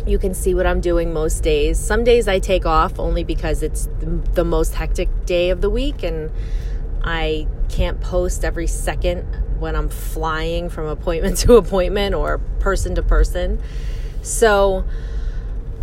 you 0.07 0.19
can 0.19 0.35
see 0.35 0.55
what 0.55 0.67
I'm 0.67 0.81
doing 0.81 1.13
most 1.13 1.43
days. 1.43 1.79
Some 1.79 2.05
days 2.05 2.29
I 2.29 2.39
take 2.39 2.67
off 2.67 2.99
only 2.99 3.25
because 3.25 3.63
it's 3.63 3.89
the 4.01 4.45
most 4.45 4.75
hectic 4.75 5.09
day 5.27 5.51
of 5.51 5.61
the 5.61 5.71
week 5.71 6.03
and 6.03 6.31
I 7.03 7.47
can't 7.69 8.01
post 8.01 8.45
every 8.45 8.67
second 8.67 9.23
when 9.59 9.77
I'm 9.77 9.89
flying 9.89 10.69
from 10.69 10.87
appointment 10.87 11.39
to 11.39 11.55
appointment 11.55 12.15
or 12.15 12.39
person 12.59 12.95
to 12.97 13.03
person. 13.03 13.61
So, 14.23 14.85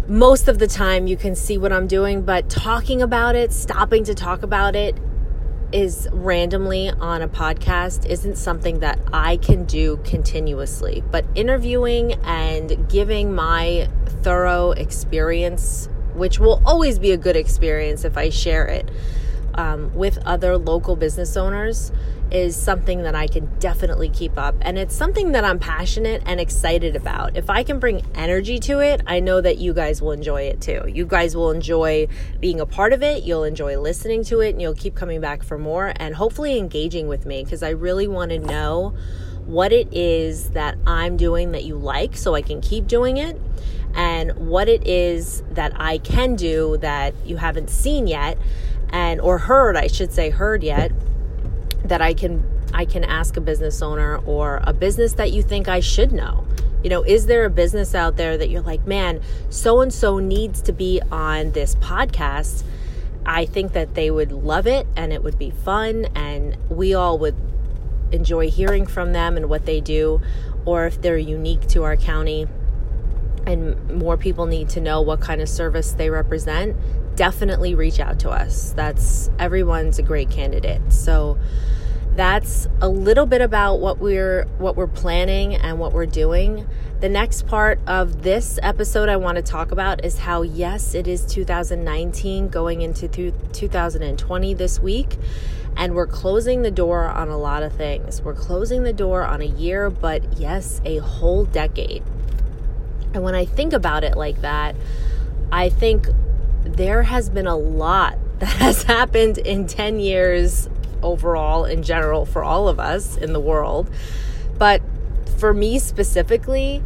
most 0.09 0.47
of 0.47 0.57
the 0.57 0.65
time 0.67 1.05
you 1.05 1.15
can 1.15 1.35
see 1.35 1.57
what 1.57 1.71
I'm 1.71 1.85
doing, 1.85 2.23
but 2.23 2.49
talking 2.49 3.01
about 3.01 3.35
it, 3.35 3.53
stopping 3.53 4.03
to 4.05 4.15
talk 4.15 4.41
about 4.41 4.75
it 4.75 4.97
is 5.71 6.07
randomly 6.11 6.89
on 6.89 7.21
a 7.21 7.27
podcast 7.27 8.07
isn't 8.07 8.35
something 8.35 8.79
that 8.79 8.99
I 9.13 9.37
can 9.37 9.65
do 9.65 9.97
continuously. 10.03 11.03
But 11.11 11.25
interviewing 11.35 12.13
and 12.23 12.89
giving 12.89 13.35
my 13.35 13.87
thorough 14.23 14.71
experience, 14.71 15.87
which 16.15 16.39
will 16.39 16.59
always 16.65 16.97
be 16.97 17.11
a 17.11 17.17
good 17.17 17.35
experience 17.35 18.03
if 18.03 18.17
I 18.17 18.29
share 18.29 18.65
it 18.65 18.89
um, 19.53 19.93
with 19.93 20.17
other 20.25 20.57
local 20.57 20.95
business 20.95 21.37
owners, 21.37 21.91
is 22.31 22.55
something 22.55 23.03
that 23.03 23.15
I 23.15 23.27
can 23.27 23.48
definitely 23.59 24.09
keep 24.09 24.38
up. 24.38 24.55
And 24.62 24.77
it's 24.77 24.95
something 24.95 25.31
that 25.31 25.43
I'm 25.43 25.59
passionate 25.59 26.21
and 26.25 26.39
excited 26.39 26.95
about. 26.95 27.36
If 27.36 27.50
I 27.50 27.63
can 27.63 27.79
bring 27.79 28.05
energy 28.15 28.59
to 28.59 28.79
it, 28.79 29.01
I 29.07 29.19
know 29.19 29.41
that 29.41 29.57
you 29.57 29.74
guys 29.74 30.01
will 30.01 30.12
enjoy 30.12 30.43
it 30.43 30.62
too. 30.62 30.83
You 30.88 31.05
guys 31.05 31.36
will 31.36 31.51
enjoy 31.51 32.07
being 32.39 32.59
a 32.59 32.65
part 32.65 32.93
of 32.93 33.01
it. 33.01 33.24
You'll 33.24 33.43
enjoy 33.43 33.79
listening 33.79 34.24
to 34.25 34.41
it 34.41 34.50
and 34.50 34.62
you'll 34.62 34.75
keep 34.75 34.95
coming 34.95 35.21
back 35.21 35.43
for 35.43 35.57
more 35.57 35.93
and 35.95 36.15
hopefully 36.15 36.57
engaging 36.57 37.07
with 37.07 37.25
me 37.25 37.43
because 37.43 37.63
I 37.63 37.69
really 37.69 38.07
want 38.07 38.31
to 38.31 38.39
know 38.39 38.95
what 39.45 39.74
it 39.74 39.91
is 39.91 40.51
that 40.51 40.77
I'm 40.86 41.17
doing 41.17 41.53
that 41.53 41.63
you 41.63 41.75
like 41.75 42.15
so 42.15 42.36
I 42.36 42.43
can 42.43 42.62
keep 42.62 42.86
doing 42.86 43.17
it 43.17 43.39
and 43.95 44.31
what 44.33 44.69
it 44.69 44.86
is 44.86 45.41
that 45.51 45.74
I 45.75 45.98
can 45.98 46.36
do 46.36 46.77
that 46.81 47.15
you 47.25 47.38
haven't 47.38 47.71
seen 47.71 48.05
yet 48.05 48.38
and 48.89 49.19
or 49.21 49.38
heard, 49.39 49.75
I 49.75 49.88
should 49.88 50.12
say 50.12 50.29
heard 50.29 50.63
yet 50.63 50.91
that 51.86 52.01
I 52.01 52.13
can 52.13 52.43
I 52.74 52.86
can 52.86 53.03
ask 53.03 53.36
a 53.36 53.41
business 53.41 53.81
owner 53.81 54.17
or 54.17 54.62
a 54.63 54.74
business 54.74 55.13
that 55.13 55.31
you 55.31 55.41
think 55.41 55.67
I 55.67 55.79
should 55.79 56.12
know. 56.12 56.45
You 56.83 56.89
know, 56.89 57.03
is 57.03 57.25
there 57.25 57.45
a 57.45 57.50
business 57.50 57.95
out 57.95 58.15
there 58.15 58.38
that 58.38 58.50
you're 58.50 58.62
like, 58.62 58.86
man, 58.86 59.21
so 59.50 59.81
and 59.81 59.93
so 59.93 60.19
needs 60.19 60.62
to 60.63 60.71
be 60.71 61.01
on 61.12 61.51
this 61.51 61.75
podcast? 61.75 62.63
I 63.25 63.45
think 63.45 63.74
that 63.74 63.95
they 63.95 64.09
would 64.09 64.31
love 64.31 64.65
it 64.65 64.88
and 64.95 65.12
it 65.12 65.24
would 65.24 65.38
be 65.38 65.50
fun 65.50 66.05
and 66.15 66.57
we 66.69 66.93
all 66.93 67.17
would 67.19 67.36
enjoy 68.12 68.50
hearing 68.50 68.86
from 68.86 69.13
them 69.13 69.36
and 69.36 69.50
what 69.50 69.65
they 69.65 69.81
do, 69.81 70.21
or 70.65 70.86
if 70.86 71.01
they're 71.01 71.17
unique 71.17 71.67
to 71.67 71.83
our 71.83 71.98
county 71.98 72.48
and 73.45 73.91
more 73.91 74.17
people 74.17 74.45
need 74.45 74.69
to 74.69 74.81
know 74.81 75.01
what 75.01 75.19
kind 75.19 75.41
of 75.41 75.50
service 75.50 75.91
they 75.93 76.09
represent, 76.09 76.75
definitely 77.19 77.75
reach 77.75 77.99
out 77.99 78.17
to 78.17 78.29
us. 78.29 78.71
That's 78.77 79.29
everyone's 79.38 79.99
a 79.99 80.01
great 80.01 80.29
candidate. 80.29 80.81
So 80.93 81.38
that's 82.15 82.65
a 82.79 82.88
little 82.88 83.25
bit 83.25 83.41
about 83.41 83.81
what 83.81 83.99
we're 83.99 84.45
what 84.57 84.77
we're 84.77 84.88
planning 84.88 85.53
and 85.53 85.79
what 85.79 85.91
we're 85.91 86.05
doing. 86.05 86.65
The 87.01 87.09
next 87.09 87.45
part 87.45 87.81
of 87.85 88.21
this 88.23 88.57
episode 88.63 89.09
I 89.09 89.17
want 89.17 89.35
to 89.35 89.41
talk 89.41 89.73
about 89.73 90.05
is 90.05 90.19
how 90.19 90.43
yes, 90.43 90.95
it 90.95 91.09
is 91.09 91.25
2019 91.25 92.47
going 92.47 92.83
into 92.83 93.09
2020 93.09 94.53
this 94.53 94.79
week 94.79 95.17
and 95.75 95.95
we're 95.95 96.07
closing 96.07 96.61
the 96.61 96.71
door 96.71 97.03
on 97.03 97.27
a 97.27 97.38
lot 97.38 97.63
of 97.63 97.73
things. 97.73 98.21
We're 98.21 98.33
closing 98.33 98.83
the 98.83 98.93
door 98.93 99.25
on 99.25 99.41
a 99.41 99.45
year, 99.45 99.89
but 99.89 100.39
yes, 100.39 100.79
a 100.85 100.99
whole 100.99 101.43
decade. 101.43 102.01
And 103.13 103.23
when 103.23 103.35
I 103.35 103.43
think 103.43 103.73
about 103.73 104.05
it 104.05 104.15
like 104.15 104.39
that, 104.39 104.73
I 105.51 105.67
think 105.67 106.07
there 106.75 107.03
has 107.03 107.29
been 107.29 107.47
a 107.47 107.55
lot 107.55 108.17
that 108.39 108.57
has 108.57 108.83
happened 108.83 109.38
in 109.38 109.67
10 109.67 109.99
years 109.99 110.69
overall 111.01 111.65
in 111.65 111.83
general 111.83 112.25
for 112.25 112.43
all 112.43 112.67
of 112.67 112.79
us 112.79 113.17
in 113.17 113.33
the 113.33 113.39
world. 113.39 113.89
But 114.57 114.81
for 115.38 115.53
me 115.53 115.79
specifically, 115.79 116.83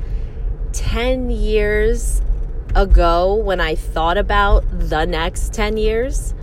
10 0.74 1.30
years 1.30 2.22
ago, 2.76 3.36
when 3.36 3.60
I 3.60 3.76
thought 3.76 4.18
about 4.18 4.64
the 4.72 5.06
next 5.06 5.54
10 5.54 5.78
years, 5.78 6.34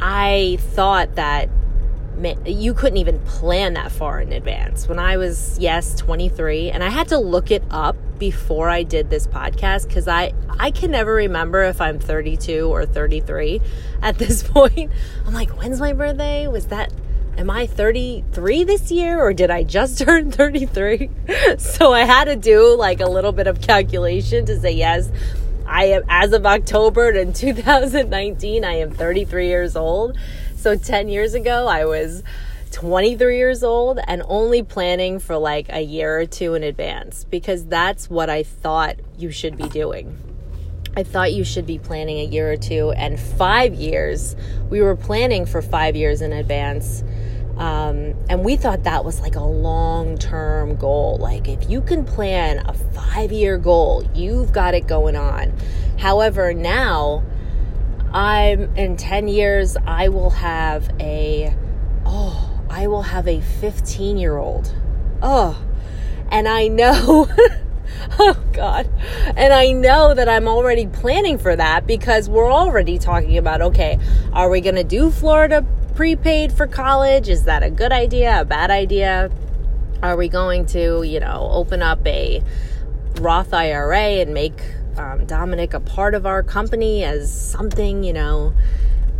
I 0.00 0.58
thought 0.60 1.14
that 1.14 1.48
you 2.46 2.74
couldn't 2.74 2.98
even 2.98 3.18
plan 3.20 3.74
that 3.74 3.92
far 3.92 4.20
in 4.20 4.32
advance. 4.32 4.88
When 4.88 4.98
I 4.98 5.16
was, 5.16 5.58
yes, 5.58 5.94
23, 5.96 6.70
and 6.70 6.82
I 6.82 6.88
had 6.88 7.08
to 7.08 7.18
look 7.18 7.50
it 7.50 7.62
up 7.70 7.96
before 8.18 8.68
I 8.68 8.82
did 8.82 9.10
this 9.10 9.26
podcast 9.26 9.88
because 9.88 10.06
I, 10.08 10.32
I 10.58 10.70
can 10.70 10.90
never 10.90 11.14
remember 11.14 11.62
if 11.64 11.80
I'm 11.80 11.98
32 11.98 12.72
or 12.72 12.86
33 12.86 13.60
at 14.02 14.18
this 14.18 14.42
point. 14.48 14.90
I'm 15.26 15.34
like, 15.34 15.50
when's 15.50 15.80
my 15.80 15.92
birthday? 15.92 16.46
Was 16.46 16.66
that, 16.66 16.92
am 17.36 17.50
I 17.50 17.66
33 17.66 18.64
this 18.64 18.90
year 18.90 19.20
or 19.20 19.32
did 19.32 19.50
I 19.50 19.64
just 19.64 19.98
turn 20.04 20.30
33? 20.30 21.10
so 21.58 21.92
I 21.92 22.04
had 22.04 22.24
to 22.24 22.36
do 22.36 22.76
like 22.76 23.00
a 23.00 23.08
little 23.08 23.32
bit 23.32 23.46
of 23.46 23.60
calculation 23.60 24.46
to 24.46 24.60
say, 24.60 24.72
yes, 24.72 25.10
I 25.66 25.84
am, 25.86 26.02
as 26.08 26.32
of 26.32 26.44
October 26.44 27.10
in 27.10 27.32
2019, 27.32 28.64
I 28.64 28.74
am 28.74 28.90
33 28.90 29.46
years 29.48 29.76
old. 29.76 30.16
So 30.62 30.76
10 30.76 31.08
years 31.08 31.34
ago, 31.34 31.66
I 31.66 31.86
was 31.86 32.22
23 32.70 33.36
years 33.36 33.64
old 33.64 33.98
and 34.06 34.22
only 34.28 34.62
planning 34.62 35.18
for 35.18 35.36
like 35.36 35.66
a 35.70 35.80
year 35.80 36.20
or 36.20 36.24
two 36.24 36.54
in 36.54 36.62
advance 36.62 37.24
because 37.24 37.66
that's 37.66 38.08
what 38.08 38.30
I 38.30 38.44
thought 38.44 38.94
you 39.18 39.32
should 39.32 39.56
be 39.56 39.68
doing. 39.68 40.16
I 40.96 41.02
thought 41.02 41.32
you 41.32 41.42
should 41.42 41.66
be 41.66 41.80
planning 41.80 42.20
a 42.20 42.26
year 42.26 42.52
or 42.52 42.56
two 42.56 42.92
and 42.92 43.18
five 43.18 43.74
years. 43.74 44.36
We 44.70 44.80
were 44.80 44.94
planning 44.94 45.46
for 45.46 45.62
five 45.62 45.96
years 45.96 46.22
in 46.22 46.32
advance. 46.32 47.02
Um, 47.56 48.14
and 48.30 48.44
we 48.44 48.54
thought 48.54 48.84
that 48.84 49.04
was 49.04 49.18
like 49.20 49.34
a 49.34 49.42
long 49.42 50.16
term 50.16 50.76
goal. 50.76 51.18
Like, 51.18 51.48
if 51.48 51.68
you 51.68 51.80
can 51.80 52.04
plan 52.04 52.64
a 52.68 52.72
five 52.72 53.32
year 53.32 53.58
goal, 53.58 54.08
you've 54.14 54.52
got 54.52 54.74
it 54.74 54.86
going 54.86 55.16
on. 55.16 55.52
However, 55.98 56.54
now 56.54 57.24
I'm 58.12 58.74
in 58.76 58.96
10 58.96 59.28
years, 59.28 59.76
I 59.86 60.08
will 60.08 60.30
have 60.30 60.90
a, 61.00 61.54
oh, 62.04 62.50
I 62.68 62.86
will 62.86 63.02
have 63.02 63.26
a 63.26 63.40
15 63.40 64.18
year 64.18 64.36
old. 64.36 64.74
Oh, 65.22 65.62
and 66.30 66.46
I 66.46 66.68
know, 66.68 67.28
oh 68.18 68.44
God, 68.52 68.90
and 69.36 69.52
I 69.52 69.72
know 69.72 70.14
that 70.14 70.28
I'm 70.28 70.46
already 70.46 70.86
planning 70.86 71.38
for 71.38 71.56
that 71.56 71.86
because 71.86 72.28
we're 72.28 72.52
already 72.52 72.98
talking 72.98 73.38
about 73.38 73.62
okay, 73.62 73.98
are 74.32 74.50
we 74.50 74.60
going 74.60 74.74
to 74.74 74.84
do 74.84 75.10
Florida 75.10 75.64
prepaid 75.94 76.52
for 76.52 76.66
college? 76.66 77.28
Is 77.28 77.44
that 77.44 77.62
a 77.62 77.70
good 77.70 77.92
idea, 77.92 78.40
a 78.40 78.44
bad 78.44 78.70
idea? 78.70 79.30
Are 80.02 80.16
we 80.16 80.28
going 80.28 80.66
to, 80.66 81.02
you 81.02 81.20
know, 81.20 81.48
open 81.52 81.80
up 81.80 82.06
a 82.06 82.42
Roth 83.20 83.54
IRA 83.54 84.20
and 84.20 84.34
make 84.34 84.60
um, 84.96 85.26
Dominic 85.26 85.74
a 85.74 85.80
part 85.80 86.14
of 86.14 86.26
our 86.26 86.42
company 86.42 87.04
as 87.04 87.32
something, 87.32 88.04
you 88.04 88.12
know, 88.12 88.52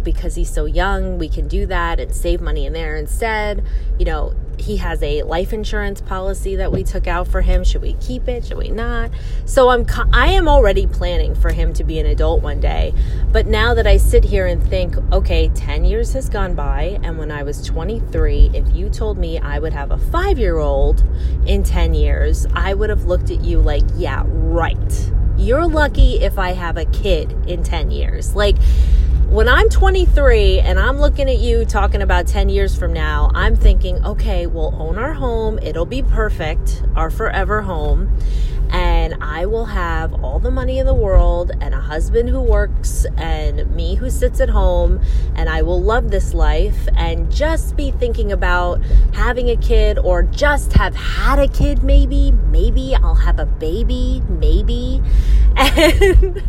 because 0.05 0.35
he's 0.35 0.52
so 0.52 0.64
young, 0.64 1.19
we 1.19 1.29
can 1.29 1.49
do 1.49 1.67
that 1.67 2.00
and 2.00 2.14
save 2.14 2.41
money 2.41 2.67
in 2.67 2.73
there 2.73 2.97
instead. 2.97 3.64
You 3.99 4.05
know, 4.05 4.35
he 4.59 4.76
has 4.76 5.02
a 5.02 5.23
life 5.23 5.52
insurance 5.52 6.00
policy 6.00 6.57
that 6.57 6.71
we 6.71 6.85
took 6.85 7.07
out 7.07 7.26
for 7.26 7.41
him. 7.41 7.64
Should 7.64 7.83
we 7.83 7.95
keep 7.95 8.29
it? 8.29 8.45
Should 8.45 8.59
we 8.59 8.69
not? 8.69 9.11
So 9.45 9.71
I'm 9.71 9.87
I 10.12 10.29
am 10.29 10.49
already 10.49 10.87
planning 10.87 11.35
for 11.35 11.52
him 11.52 11.73
to 11.75 11.85
be 11.85 11.99
an 11.99 12.07
adult 12.07 12.43
one 12.43 12.61
day. 12.61 12.93
But 13.33 13.47
now 13.47 13.75
that 13.75 13.87
I 13.87 13.97
sit 13.97 14.25
here 14.25 14.47
and 14.47 14.62
think, 14.62 14.97
okay, 15.12 15.49
10 15.49 15.85
years 15.85 16.12
has 16.12 16.29
gone 16.29 16.55
by 16.55 16.99
and 17.02 17.19
when 17.19 17.31
I 17.31 17.43
was 17.43 17.64
23, 17.64 18.50
if 18.55 18.75
you 18.75 18.88
told 18.88 19.19
me 19.19 19.38
I 19.38 19.59
would 19.59 19.73
have 19.73 19.91
a 19.91 19.97
5-year-old 19.97 21.05
in 21.47 21.62
10 21.62 21.95
years, 21.95 22.47
I 22.55 22.75
would 22.75 22.91
have 22.91 23.05
looked 23.05 23.31
at 23.31 23.43
you 23.43 23.61
like, 23.61 23.85
yeah, 23.97 24.25
right 24.26 25.12
you're 25.42 25.66
lucky 25.66 26.20
if 26.20 26.38
I 26.38 26.52
have 26.52 26.76
a 26.76 26.84
kid 26.87 27.32
in 27.46 27.62
10 27.62 27.90
years. 27.90 28.34
Like, 28.34 28.56
when 29.28 29.49
I'm 29.49 29.68
23 29.68 30.61
and 30.61 30.78
I'm 30.78 30.99
looking 30.99 31.28
at 31.28 31.38
you 31.38 31.64
talking 31.64 32.02
about 32.02 32.26
10 32.26 32.49
years 32.49 32.76
from 32.76 32.92
now, 32.92 33.30
I'm 33.34 33.56
thinking, 33.56 34.04
okay, 34.04 34.46
we'll 34.46 34.75
own 34.80 34.99
our 34.99 35.14
home. 35.14 35.58
It'll 35.61 35.87
be 35.87 36.02
perfect, 36.02 36.82
our 36.94 37.11
forever 37.11 37.62
home 37.62 38.16
and 38.73 39.14
I 39.21 39.45
will 39.45 39.67
have 39.67 40.25
all 40.25 40.38
the 40.38 40.50
money 40.50 40.79
in 40.79 40.87
the 40.87 40.95
world 40.95 41.52
and 41.61 41.75
a 41.75 41.81
husband 41.81 42.31
who 42.31 42.41
works 42.41 43.05
and 43.19 43.71
me 43.76 43.97
who 43.97 44.09
sits 44.09 44.41
at 44.41 44.49
home 44.49 44.99
and 45.35 45.50
I 45.50 45.61
will 45.61 45.81
love 45.81 46.11
this 46.11 46.33
life 46.33 46.88
and 46.97 47.31
just 47.31 47.76
be 47.76 47.91
thinking 47.91 48.33
about 48.33 48.83
having 49.12 49.50
a 49.50 49.57
kid 49.57 49.99
or 49.99 50.23
just 50.23 50.73
have 50.73 50.97
had 50.97 51.38
a 51.38 51.49
kid 51.49 51.83
maybe. 51.83 52.33
Maybe 52.33 52.95
I'll 52.95 53.14
have 53.14 53.38
a 53.38 53.47
baby. 53.47 54.23
Maybe. 54.29 55.02
And 55.55 56.43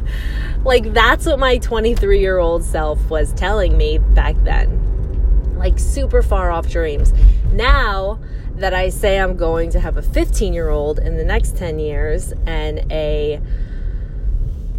like 0.64 0.94
that's 0.94 1.26
what 1.26 1.40
my 1.40 1.58
23 1.58 2.22
year 2.22 2.38
old 2.38 2.64
self 2.64 3.10
was 3.10 3.34
telling 3.34 3.78
me 3.78 3.98
back 3.98 4.36
then. 4.44 5.58
Like 5.58 5.78
super 5.78 6.22
far 6.22 6.52
off 6.52 6.70
dreams. 6.70 7.14
Now 7.52 8.20
that 8.64 8.74
I 8.74 8.88
say 8.88 9.20
I'm 9.20 9.36
going 9.36 9.72
to 9.72 9.80
have 9.82 9.98
a 9.98 10.02
15 10.02 10.54
year 10.54 10.70
old 10.70 10.98
in 10.98 11.18
the 11.18 11.26
next 11.26 11.58
10 11.58 11.80
years 11.80 12.32
and 12.46 12.90
a 12.90 13.42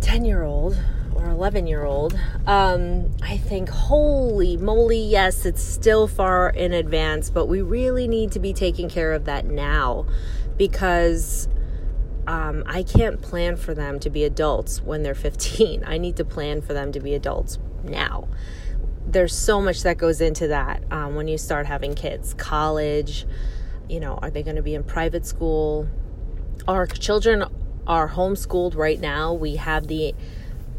10 0.01 0.25
year 0.25 0.43
old 0.43 0.81
or 1.15 1.27
11 1.27 1.67
year 1.67 1.85
old, 1.85 2.19
um, 2.47 3.11
I 3.21 3.37
think, 3.37 3.69
holy 3.69 4.57
moly, 4.57 5.03
yes, 5.03 5.45
it's 5.45 5.63
still 5.63 6.09
far 6.09 6.49
in 6.49 6.73
advance, 6.73 7.29
but 7.29 7.45
we 7.45 7.61
really 7.61 8.09
need 8.09 8.33
to 8.33 8.39
be 8.39 8.55
taking 8.55 8.89
care 8.89 9.13
of 9.13 9.27
that 9.27 9.45
now 9.45 10.07
because 10.57 11.47
um, 12.27 12.63
I 12.65 12.85
can't 12.85 13.21
plan 13.21 13.55
for 13.57 13.75
them 13.75 14.01
to 14.01 14.09
be 14.09 14.25
adults 14.25 14.81
when 14.81 15.03
they're 15.03 15.15
15. 15.15 15.85
I 15.87 15.99
need 15.99 16.17
to 16.17 16.25
plan 16.25 16.63
for 16.63 16.73
them 16.73 16.91
to 16.93 17.01
be 17.01 17.13
adults 17.13 17.59
now. 17.83 18.29
There's 19.07 19.37
so 19.37 19.61
much 19.61 19.83
that 19.83 19.99
goes 19.99 20.23
into 20.23 20.49
that 20.49 20.83
um, 20.91 21.17
when 21.17 21.29
you 21.29 21.37
start 21.37 21.67
having 21.67 21.95
kids, 21.95 22.33
college, 22.33 23.27
you 23.89 24.01
know, 24.01 24.19
are 24.21 24.31
they 24.31 24.43
going 24.43 24.57
to 24.57 24.63
be 24.63 24.75
in 24.75 24.83
private 24.83 25.27
school? 25.27 25.89
Our 26.67 26.87
children 26.87 27.45
are 27.87 28.09
homeschooled 28.09 28.77
right 28.77 29.01
now. 29.01 29.33
We 29.33 29.57
have 29.57 29.87
the 29.87 30.15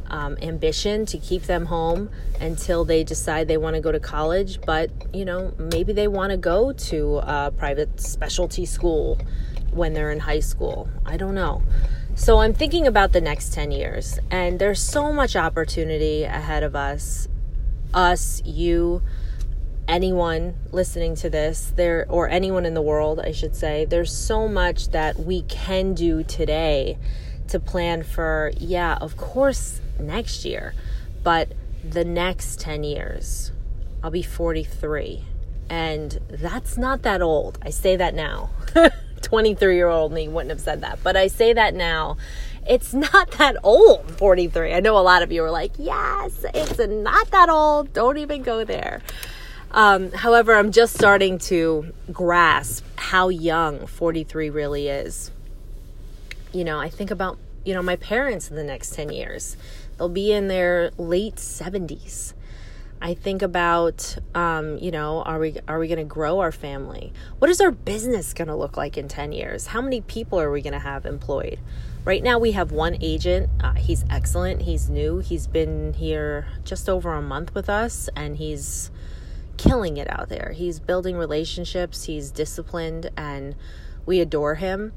um, 0.07 0.37
ambition 0.41 1.05
to 1.07 1.17
keep 1.17 1.43
them 1.43 1.65
home 1.65 2.09
until 2.39 2.85
they 2.85 3.03
decide 3.03 3.47
they 3.47 3.57
want 3.57 3.75
to 3.75 3.81
go 3.81 3.91
to 3.91 3.99
college, 3.99 4.59
but 4.61 4.91
you 5.13 5.25
know, 5.25 5.53
maybe 5.57 5.93
they 5.93 6.07
want 6.07 6.31
to 6.31 6.37
go 6.37 6.71
to 6.71 7.17
a 7.17 7.51
private 7.55 7.99
specialty 7.99 8.65
school 8.65 9.19
when 9.71 9.93
they're 9.93 10.11
in 10.11 10.19
high 10.19 10.39
school. 10.39 10.89
I 11.05 11.17
don't 11.17 11.35
know. 11.35 11.63
So 12.15 12.39
I'm 12.39 12.53
thinking 12.53 12.87
about 12.87 13.11
the 13.11 13.19
next 13.19 13.53
10 13.53 13.71
years, 13.71 14.19
and 14.31 14.57
there's 14.57 14.79
so 14.81 15.11
much 15.11 15.35
opportunity 15.35 16.23
ahead 16.23 16.63
of 16.63 16.75
us. 16.75 17.27
Us, 17.93 18.41
you, 18.45 19.01
anyone 19.87 20.55
listening 20.71 21.15
to 21.15 21.29
this 21.29 21.71
there 21.75 22.05
or 22.09 22.27
anyone 22.27 22.65
in 22.65 22.73
the 22.73 22.81
world 22.81 23.19
I 23.19 23.31
should 23.31 23.55
say 23.55 23.85
there's 23.85 24.15
so 24.15 24.47
much 24.47 24.89
that 24.89 25.19
we 25.19 25.43
can 25.43 25.93
do 25.93 26.23
today 26.23 26.97
to 27.49 27.59
plan 27.59 28.03
for, 28.03 28.51
yeah, 28.57 28.97
of 29.01 29.17
course, 29.17 29.81
next 29.99 30.45
year, 30.45 30.73
but 31.23 31.53
the 31.83 32.03
next 32.03 32.59
10 32.59 32.83
years. 32.83 33.51
I'll 34.03 34.11
be 34.11 34.21
43. 34.21 35.23
And 35.69 36.19
that's 36.29 36.77
not 36.77 37.01
that 37.03 37.21
old. 37.21 37.57
I 37.61 37.69
say 37.69 37.95
that 37.95 38.13
now. 38.13 38.49
23 39.21 39.75
year 39.75 39.87
old 39.87 40.11
me 40.11 40.27
wouldn't 40.27 40.51
have 40.51 40.59
said 40.59 40.81
that, 40.81 40.99
but 41.01 41.15
I 41.15 41.27
say 41.27 41.53
that 41.53 41.73
now. 41.73 42.17
It's 42.67 42.93
not 42.93 43.31
that 43.31 43.57
old, 43.63 44.17
43. 44.17 44.73
I 44.73 44.79
know 44.79 44.97
a 44.97 45.01
lot 45.01 45.23
of 45.23 45.31
you 45.31 45.43
are 45.43 45.51
like, 45.51 45.73
yes, 45.77 46.45
it's 46.53 46.79
not 46.79 47.31
that 47.31 47.49
old. 47.49 47.93
Don't 47.93 48.17
even 48.17 48.43
go 48.43 48.63
there. 48.63 49.01
Um, 49.71 50.11
however, 50.11 50.55
I'm 50.55 50.71
just 50.71 50.95
starting 50.95 51.37
to 51.39 51.93
grasp 52.11 52.85
how 52.95 53.29
young 53.29 53.87
43 53.87 54.49
really 54.49 54.87
is. 54.87 55.31
You 56.53 56.63
know, 56.63 56.79
I 56.79 56.89
think 56.89 57.11
about, 57.11 57.37
you 57.65 57.73
know, 57.73 57.81
my 57.81 57.97
parents 57.97 58.49
in 58.49 58.55
the 58.55 58.63
next 58.63 58.93
10 58.93 59.11
years. 59.11 59.57
They'll 59.97 60.09
be 60.09 60.31
in 60.31 60.47
their 60.47 60.91
late 60.97 61.35
70s. 61.35 62.33
I 63.01 63.13
think 63.13 63.41
about, 63.41 64.17
um, 64.33 64.77
you 64.77 64.89
know, 64.89 65.21
are 65.23 65.37
we 65.37 65.57
are 65.67 65.77
we 65.77 65.87
going 65.87 65.99
to 65.99 66.05
grow 66.05 66.39
our 66.39 66.51
family? 66.51 67.11
What 67.39 67.51
is 67.51 67.59
our 67.59 67.71
business 67.71 68.33
going 68.33 68.47
to 68.47 68.55
look 68.55 68.77
like 68.77 68.97
in 68.97 69.07
ten 69.07 69.31
years? 69.31 69.67
How 69.67 69.81
many 69.81 70.01
people 70.01 70.39
are 70.39 70.49
we 70.49 70.61
going 70.61 70.73
to 70.73 70.79
have 70.79 71.05
employed? 71.05 71.59
Right 72.05 72.23
now, 72.23 72.39
we 72.39 72.53
have 72.53 72.71
one 72.71 72.97
agent. 73.01 73.49
Uh, 73.61 73.73
he's 73.73 74.05
excellent. 74.09 74.61
He's 74.61 74.89
new. 74.89 75.19
He's 75.19 75.45
been 75.45 75.93
here 75.93 76.47
just 76.63 76.87
over 76.87 77.13
a 77.13 77.21
month 77.21 77.53
with 77.53 77.69
us, 77.69 78.09
and 78.15 78.37
he's 78.37 78.91
killing 79.57 79.97
it 79.97 80.09
out 80.09 80.29
there. 80.29 80.53
He's 80.55 80.79
building 80.79 81.17
relationships. 81.17 82.05
He's 82.05 82.31
disciplined, 82.31 83.09
and 83.17 83.55
we 84.05 84.19
adore 84.19 84.55
him. 84.55 84.93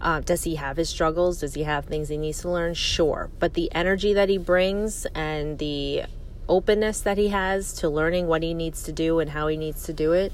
Uh, 0.00 0.20
does 0.20 0.44
he 0.44 0.56
have 0.56 0.76
his 0.76 0.88
struggles? 0.88 1.40
Does 1.40 1.54
he 1.54 1.62
have 1.62 1.86
things 1.86 2.08
he 2.08 2.16
needs 2.16 2.40
to 2.42 2.50
learn? 2.50 2.74
Sure. 2.74 3.30
But 3.38 3.54
the 3.54 3.70
energy 3.72 4.12
that 4.12 4.28
he 4.28 4.38
brings 4.38 5.06
and 5.14 5.58
the 5.58 6.04
openness 6.48 7.00
that 7.00 7.18
he 7.18 7.28
has 7.28 7.72
to 7.74 7.88
learning 7.88 8.26
what 8.26 8.42
he 8.42 8.54
needs 8.54 8.82
to 8.84 8.92
do 8.92 9.18
and 9.18 9.30
how 9.30 9.48
he 9.48 9.56
needs 9.56 9.82
to 9.84 9.92
do 9.92 10.12
it 10.12 10.32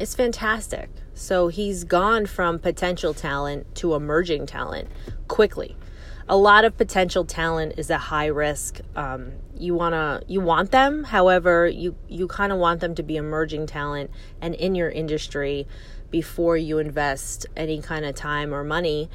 is 0.00 0.14
fantastic. 0.14 0.88
So 1.14 1.48
he's 1.48 1.84
gone 1.84 2.26
from 2.26 2.58
potential 2.58 3.14
talent 3.14 3.74
to 3.76 3.94
emerging 3.94 4.46
talent 4.46 4.88
quickly. 5.28 5.76
A 6.28 6.36
lot 6.36 6.64
of 6.64 6.76
potential 6.76 7.24
talent 7.24 7.74
is 7.76 7.90
a 7.90 7.98
high 7.98 8.26
risk. 8.26 8.80
Um, 8.94 9.32
you 9.58 9.74
wanna 9.74 10.22
you 10.26 10.40
want 10.40 10.70
them, 10.70 11.04
however, 11.04 11.66
you 11.66 11.96
you 12.08 12.28
kind 12.28 12.52
of 12.52 12.58
want 12.58 12.80
them 12.80 12.94
to 12.94 13.02
be 13.02 13.16
emerging 13.16 13.66
talent 13.66 14.10
and 14.40 14.54
in 14.54 14.74
your 14.74 14.90
industry 14.90 15.66
before 16.10 16.56
you 16.56 16.78
invest 16.78 17.46
any 17.56 17.80
kind 17.80 18.04
of 18.04 18.14
time 18.14 18.52
or 18.54 18.62
money 18.62 19.08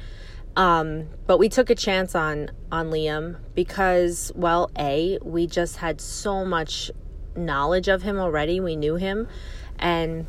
um, 0.58 1.06
but 1.28 1.38
we 1.38 1.48
took 1.48 1.70
a 1.70 1.74
chance 1.76 2.16
on 2.16 2.50
on 2.72 2.90
Liam 2.90 3.36
because, 3.54 4.32
well, 4.34 4.72
a 4.76 5.18
we 5.22 5.46
just 5.46 5.76
had 5.76 6.00
so 6.00 6.44
much 6.44 6.90
knowledge 7.36 7.86
of 7.86 8.02
him 8.02 8.18
already. 8.18 8.58
We 8.58 8.74
knew 8.74 8.96
him, 8.96 9.28
and 9.78 10.26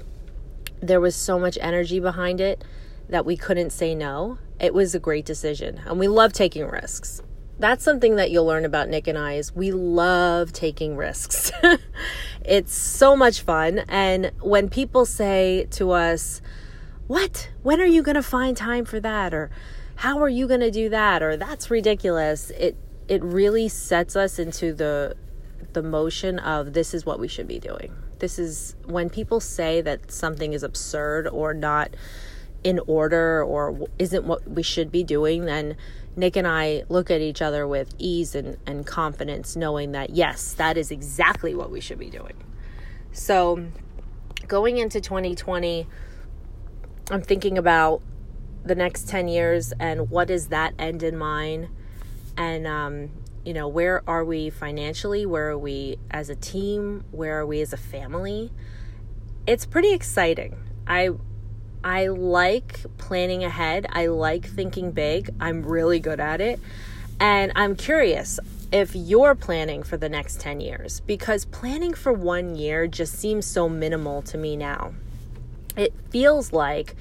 there 0.81 1.01
was 1.01 1.15
so 1.15 1.39
much 1.39 1.57
energy 1.59 1.99
behind 1.99 2.39
it 2.39 2.63
that 3.09 3.25
we 3.25 3.35
couldn't 3.37 3.71
say 3.71 3.95
no. 3.95 4.37
It 4.59 4.73
was 4.73 4.93
a 4.93 4.99
great 4.99 5.25
decision, 5.25 5.81
and 5.85 5.99
we 5.99 6.07
love 6.07 6.33
taking 6.33 6.67
risks. 6.67 7.21
That's 7.59 7.83
something 7.83 8.15
that 8.15 8.31
you'll 8.31 8.45
learn 8.45 8.65
about 8.65 8.89
Nick 8.89 9.07
and 9.07 9.17
I 9.17 9.33
is 9.33 9.53
we 9.53 9.71
love 9.71 10.53
taking 10.53 10.95
risks. 10.95 11.51
it's 12.45 12.73
so 12.73 13.15
much 13.15 13.41
fun, 13.41 13.79
and 13.89 14.31
when 14.41 14.69
people 14.69 15.05
say 15.05 15.67
to 15.71 15.91
us, 15.91 16.41
"What? 17.07 17.49
When 17.63 17.81
are 17.81 17.85
you 17.85 18.03
going 18.03 18.15
to 18.15 18.23
find 18.23 18.55
time 18.55 18.85
for 18.85 18.99
that?" 18.99 19.33
or 19.33 19.49
how 19.99 20.21
are 20.21 20.29
you 20.29 20.47
going 20.47 20.61
to 20.61 20.71
do 20.71 20.87
that 20.87 21.21
or 21.21 21.35
that's 21.35 21.69
ridiculous 21.69 22.51
it 22.51 22.77
it 23.09 23.21
really 23.21 23.67
sets 23.67 24.15
us 24.15 24.39
into 24.39 24.73
the 24.73 25.13
the 25.73 25.83
motion 25.83 26.39
of 26.39 26.71
this 26.71 26.93
is 26.93 27.05
what 27.05 27.19
we 27.19 27.27
should 27.27 27.47
be 27.47 27.59
doing 27.59 27.93
this 28.19 28.39
is 28.39 28.77
when 28.85 29.09
people 29.09 29.41
say 29.41 29.81
that 29.81 30.09
something 30.09 30.53
is 30.53 30.63
absurd 30.63 31.27
or 31.27 31.53
not 31.53 31.93
in 32.63 32.79
order 32.87 33.43
or 33.43 33.87
isn't 33.97 34.25
what 34.25 34.47
we 34.49 34.61
should 34.61 34.91
be 34.91 35.03
doing 35.03 35.45
then 35.45 35.75
nick 36.15 36.35
and 36.35 36.47
i 36.47 36.83
look 36.89 37.09
at 37.09 37.21
each 37.21 37.41
other 37.41 37.67
with 37.67 37.93
ease 37.97 38.35
and, 38.35 38.57
and 38.65 38.85
confidence 38.85 39.55
knowing 39.55 39.91
that 39.93 40.09
yes 40.09 40.53
that 40.53 40.77
is 40.77 40.91
exactly 40.91 41.55
what 41.55 41.71
we 41.71 41.79
should 41.79 41.99
be 41.99 42.09
doing. 42.09 42.35
So 43.11 43.65
going 44.47 44.77
into 44.77 45.01
2020 45.01 45.87
i'm 47.11 47.21
thinking 47.21 47.57
about 47.57 48.01
the 48.63 48.75
next 48.75 49.07
10 49.07 49.27
years 49.27 49.73
and 49.79 50.09
what 50.09 50.29
is 50.29 50.47
that 50.47 50.73
end 50.77 51.03
in 51.03 51.17
mind? 51.17 51.69
And 52.37 52.67
um, 52.67 53.09
you 53.45 53.53
know 53.53 53.67
where 53.67 54.03
are 54.07 54.23
we 54.23 54.49
financially? 54.49 55.25
Where 55.25 55.49
are 55.49 55.57
we 55.57 55.97
as 56.11 56.29
a 56.29 56.35
team? 56.35 57.05
Where 57.11 57.39
are 57.39 57.45
we 57.45 57.61
as 57.61 57.73
a 57.73 57.77
family? 57.77 58.51
It's 59.47 59.65
pretty 59.65 59.91
exciting. 59.93 60.57
I 60.87 61.09
i 61.83 62.07
like 62.07 62.85
planning 62.97 63.43
ahead 63.43 63.85
i 63.89 64.07
like 64.07 64.45
thinking 64.45 64.91
big 64.91 65.29
i'm 65.39 65.63
really 65.63 65.99
good 65.99 66.19
at 66.19 66.41
it 66.41 66.59
and 67.19 67.51
i'm 67.55 67.75
curious 67.75 68.39
if 68.71 68.95
you're 68.95 69.33
planning 69.33 69.81
for 69.81 69.97
the 69.97 70.09
next 70.09 70.39
10 70.39 70.59
years 70.59 70.99
because 71.01 71.45
planning 71.45 71.93
for 71.93 72.13
one 72.13 72.55
year 72.55 72.87
just 72.87 73.13
seems 73.13 73.45
so 73.45 73.67
minimal 73.67 74.21
to 74.21 74.37
me 74.37 74.55
now 74.55 74.93
it 75.75 75.93
feels 76.09 76.51
like 76.51 76.95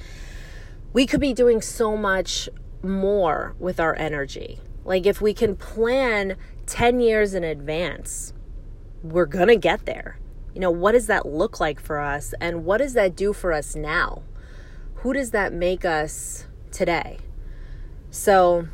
we 0.92 1.06
could 1.06 1.20
be 1.20 1.32
doing 1.32 1.60
so 1.60 1.96
much 1.96 2.48
more 2.82 3.54
with 3.58 3.80
our 3.80 3.96
energy. 3.96 4.60
Like 4.84 5.06
if 5.06 5.20
we 5.20 5.34
can 5.34 5.56
plan 5.56 6.36
10 6.66 7.00
years 7.00 7.34
in 7.34 7.44
advance, 7.44 8.32
we're 9.02 9.26
going 9.26 9.48
to 9.48 9.56
get 9.56 9.84
there. 9.84 10.18
You 10.54 10.60
know, 10.60 10.70
what 10.70 10.92
does 10.92 11.06
that 11.06 11.26
look 11.26 11.60
like 11.60 11.80
for 11.80 12.00
us 12.00 12.34
and 12.40 12.64
what 12.64 12.78
does 12.78 12.94
that 12.94 13.14
do 13.14 13.32
for 13.32 13.52
us 13.52 13.76
now? 13.76 14.22
Who 15.02 15.12
does 15.12 15.30
that 15.30 15.52
make 15.52 15.84
us 15.84 16.44
today? 16.72 17.18
So 18.10 18.66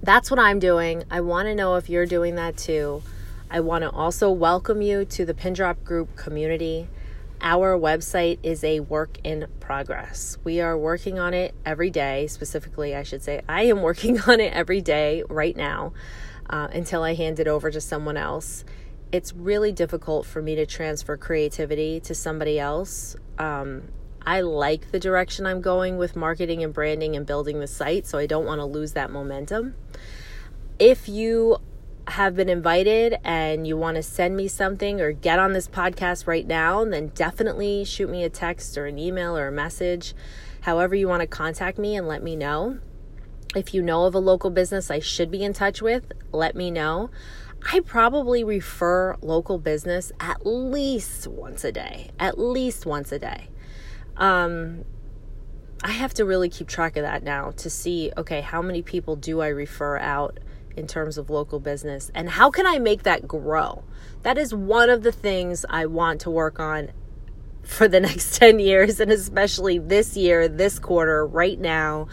that's 0.00 0.30
what 0.30 0.38
I'm 0.38 0.60
doing. 0.60 1.02
I 1.10 1.22
want 1.22 1.48
to 1.48 1.56
know 1.56 1.74
if 1.74 1.90
you're 1.90 2.06
doing 2.06 2.36
that 2.36 2.56
too. 2.56 3.02
I 3.50 3.58
want 3.58 3.82
to 3.82 3.90
also 3.90 4.30
welcome 4.30 4.80
you 4.80 5.04
to 5.06 5.24
the 5.24 5.34
Pindrop 5.34 5.82
Group 5.82 6.14
community. 6.14 6.86
Our 7.40 7.76
website 7.76 8.38
is 8.44 8.62
a 8.62 8.78
work 8.78 9.18
in 9.24 9.48
progress. 9.58 10.38
We 10.44 10.60
are 10.60 10.78
working 10.78 11.18
on 11.18 11.34
it 11.34 11.52
every 11.66 11.90
day, 11.90 12.28
specifically, 12.28 12.94
I 12.94 13.02
should 13.02 13.22
say. 13.22 13.42
I 13.48 13.62
am 13.62 13.82
working 13.82 14.20
on 14.20 14.38
it 14.38 14.52
every 14.52 14.80
day 14.80 15.24
right 15.28 15.56
now 15.56 15.92
uh, 16.48 16.68
until 16.72 17.02
I 17.02 17.14
hand 17.14 17.40
it 17.40 17.48
over 17.48 17.72
to 17.72 17.80
someone 17.80 18.16
else. 18.16 18.64
It's 19.10 19.32
really 19.32 19.72
difficult 19.72 20.26
for 20.26 20.40
me 20.40 20.54
to 20.54 20.64
transfer 20.64 21.16
creativity 21.16 21.98
to 22.00 22.14
somebody 22.14 22.60
else. 22.60 23.16
Um, 23.36 23.88
I 24.26 24.42
like 24.42 24.92
the 24.92 25.00
direction 25.00 25.46
I'm 25.46 25.60
going 25.60 25.96
with 25.96 26.16
marketing 26.16 26.62
and 26.62 26.72
branding 26.72 27.16
and 27.16 27.26
building 27.26 27.60
the 27.60 27.66
site, 27.66 28.06
so 28.06 28.18
I 28.18 28.26
don't 28.26 28.46
want 28.46 28.60
to 28.60 28.64
lose 28.64 28.92
that 28.92 29.10
momentum. 29.10 29.74
If 30.78 31.08
you 31.08 31.58
have 32.08 32.34
been 32.34 32.48
invited 32.48 33.18
and 33.24 33.66
you 33.66 33.76
want 33.76 33.96
to 33.96 34.02
send 34.02 34.36
me 34.36 34.48
something 34.48 35.00
or 35.00 35.12
get 35.12 35.38
on 35.38 35.52
this 35.52 35.68
podcast 35.68 36.26
right 36.26 36.46
now, 36.46 36.84
then 36.84 37.08
definitely 37.08 37.84
shoot 37.84 38.10
me 38.10 38.24
a 38.24 38.30
text 38.30 38.76
or 38.76 38.86
an 38.86 38.98
email 38.98 39.36
or 39.36 39.48
a 39.48 39.52
message. 39.52 40.14
However, 40.62 40.94
you 40.94 41.08
want 41.08 41.20
to 41.22 41.26
contact 41.26 41.78
me 41.78 41.96
and 41.96 42.06
let 42.06 42.22
me 42.22 42.36
know. 42.36 42.78
If 43.54 43.74
you 43.74 43.82
know 43.82 44.04
of 44.04 44.14
a 44.14 44.18
local 44.18 44.50
business 44.50 44.90
I 44.90 45.00
should 45.00 45.30
be 45.30 45.42
in 45.42 45.52
touch 45.52 45.82
with, 45.82 46.12
let 46.32 46.54
me 46.54 46.70
know. 46.70 47.10
I 47.72 47.80
probably 47.80 48.44
refer 48.44 49.16
local 49.20 49.58
business 49.58 50.12
at 50.18 50.46
least 50.46 51.26
once 51.26 51.64
a 51.64 51.72
day, 51.72 52.10
at 52.18 52.38
least 52.38 52.86
once 52.86 53.12
a 53.12 53.18
day. 53.18 53.48
Um, 54.20 54.84
I 55.82 55.92
have 55.92 56.12
to 56.14 56.26
really 56.26 56.50
keep 56.50 56.68
track 56.68 56.96
of 56.96 57.02
that 57.02 57.22
now 57.22 57.52
to 57.52 57.70
see 57.70 58.12
okay, 58.16 58.42
how 58.42 58.60
many 58.60 58.82
people 58.82 59.16
do 59.16 59.40
I 59.40 59.48
refer 59.48 59.96
out 59.96 60.38
in 60.76 60.86
terms 60.86 61.18
of 61.18 61.30
local 61.30 61.58
business 61.58 62.10
and 62.14 62.28
how 62.28 62.50
can 62.50 62.66
I 62.66 62.78
make 62.78 63.02
that 63.04 63.26
grow? 63.26 63.82
That 64.22 64.36
is 64.36 64.54
one 64.54 64.90
of 64.90 65.02
the 65.02 65.10
things 65.10 65.64
I 65.68 65.86
want 65.86 66.20
to 66.22 66.30
work 66.30 66.60
on 66.60 66.92
for 67.62 67.88
the 67.88 68.00
next 68.08 68.36
10 68.38 68.58
years 68.58 69.00
and 69.00 69.10
especially 69.10 69.78
this 69.78 70.16
year, 70.16 70.48
this 70.48 70.78
quarter, 70.78 71.26
right 71.26 71.58
now. 71.58 72.08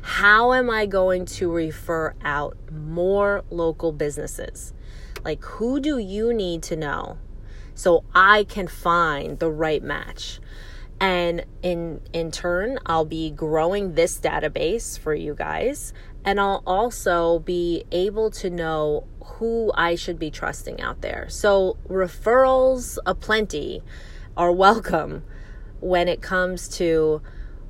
How 0.00 0.54
am 0.54 0.70
I 0.70 0.86
going 0.86 1.26
to 1.26 1.52
refer 1.52 2.14
out 2.22 2.56
more 2.72 3.44
local 3.50 3.92
businesses? 3.92 4.72
Like, 5.24 5.44
who 5.44 5.80
do 5.80 5.98
you 5.98 6.32
need 6.32 6.62
to 6.64 6.76
know 6.76 7.18
so 7.74 8.04
I 8.14 8.44
can 8.44 8.68
find 8.68 9.38
the 9.38 9.50
right 9.50 9.82
match? 9.82 10.40
And 11.00 11.44
in 11.62 12.00
in 12.12 12.30
turn 12.30 12.78
I'll 12.86 13.04
be 13.04 13.30
growing 13.30 13.94
this 13.94 14.18
database 14.18 14.98
for 14.98 15.14
you 15.14 15.34
guys 15.34 15.92
and 16.24 16.40
I'll 16.40 16.62
also 16.66 17.38
be 17.38 17.84
able 17.90 18.30
to 18.32 18.50
know 18.50 19.04
who 19.22 19.72
I 19.74 19.94
should 19.94 20.18
be 20.18 20.30
trusting 20.30 20.80
out 20.80 21.00
there. 21.00 21.28
So, 21.28 21.76
referrals 21.88 22.98
aplenty 23.06 23.82
are 24.36 24.52
welcome 24.52 25.24
when 25.80 26.08
it 26.08 26.20
comes 26.20 26.68
to 26.76 27.22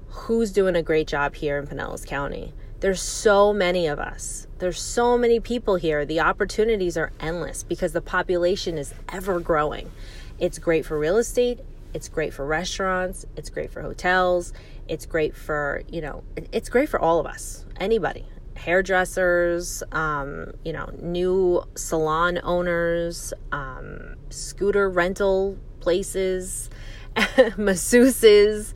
who's 0.08 0.50
doing 0.50 0.74
a 0.74 0.82
great 0.82 1.06
job 1.06 1.34
here 1.36 1.58
in 1.58 1.66
Pinellas 1.66 2.06
County. 2.06 2.54
There's 2.80 3.02
so 3.02 3.52
many 3.52 3.86
of 3.86 3.98
us. 3.98 4.46
There's 4.58 4.80
so 4.80 5.18
many 5.18 5.40
people 5.40 5.76
here. 5.76 6.04
The 6.04 6.20
opportunities 6.20 6.96
are 6.96 7.12
endless 7.20 7.62
because 7.62 7.92
the 7.92 8.00
population 8.00 8.78
is 8.78 8.94
ever 9.08 9.40
growing. 9.40 9.90
It's 10.38 10.58
great 10.58 10.86
for 10.86 10.98
real 10.98 11.16
estate, 11.16 11.60
it's 11.94 12.08
great 12.08 12.34
for 12.34 12.44
restaurants, 12.44 13.26
it's 13.36 13.50
great 13.50 13.70
for 13.70 13.82
hotels, 13.82 14.52
it's 14.88 15.06
great 15.06 15.34
for, 15.34 15.82
you 15.88 16.00
know, 16.00 16.22
it's 16.52 16.68
great 16.68 16.88
for 16.88 17.00
all 17.00 17.18
of 17.18 17.26
us, 17.26 17.64
anybody. 17.78 18.26
Hairdressers, 18.54 19.84
um, 19.92 20.52
you 20.64 20.72
know, 20.72 20.90
new 21.00 21.62
salon 21.76 22.40
owners, 22.42 23.32
um, 23.52 24.16
scooter 24.30 24.90
rental 24.90 25.56
places, 25.80 26.68
masseuses, 27.16 28.74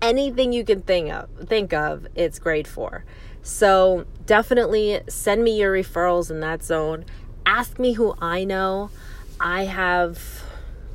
anything 0.00 0.52
you 0.52 0.64
can 0.64 0.82
think 0.82 1.10
of, 1.10 1.28
think 1.46 1.72
of, 1.72 2.06
it's 2.14 2.38
great 2.38 2.66
for. 2.66 3.04
So 3.42 4.06
definitely 4.26 5.00
send 5.08 5.44
me 5.44 5.58
your 5.58 5.72
referrals 5.72 6.30
in 6.30 6.40
that 6.40 6.62
zone. 6.62 7.04
Ask 7.46 7.78
me 7.78 7.94
who 7.94 8.14
I 8.20 8.44
know. 8.44 8.90
I 9.38 9.64
have 9.64 10.39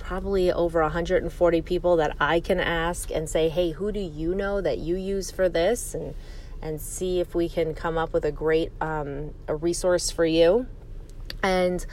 probably 0.05 0.51
over 0.51 0.83
140 0.83 1.61
people 1.63 1.95
that 1.95 2.15
I 2.19 2.39
can 2.39 2.59
ask 2.59 3.09
and 3.09 3.27
say, 3.27 3.49
"Hey, 3.49 3.71
who 3.71 3.91
do 3.91 3.99
you 3.99 4.35
know 4.35 4.61
that 4.61 4.77
you 4.77 4.95
use 4.95 5.31
for 5.31 5.49
this?" 5.49 5.95
and 5.95 6.13
and 6.61 6.79
see 6.79 7.19
if 7.19 7.33
we 7.33 7.49
can 7.49 7.73
come 7.73 7.97
up 7.97 8.13
with 8.13 8.23
a 8.23 8.31
great 8.31 8.71
um, 8.79 9.33
a 9.47 9.55
resource 9.55 10.11
for 10.11 10.25
you. 10.25 10.67
And 11.41 11.85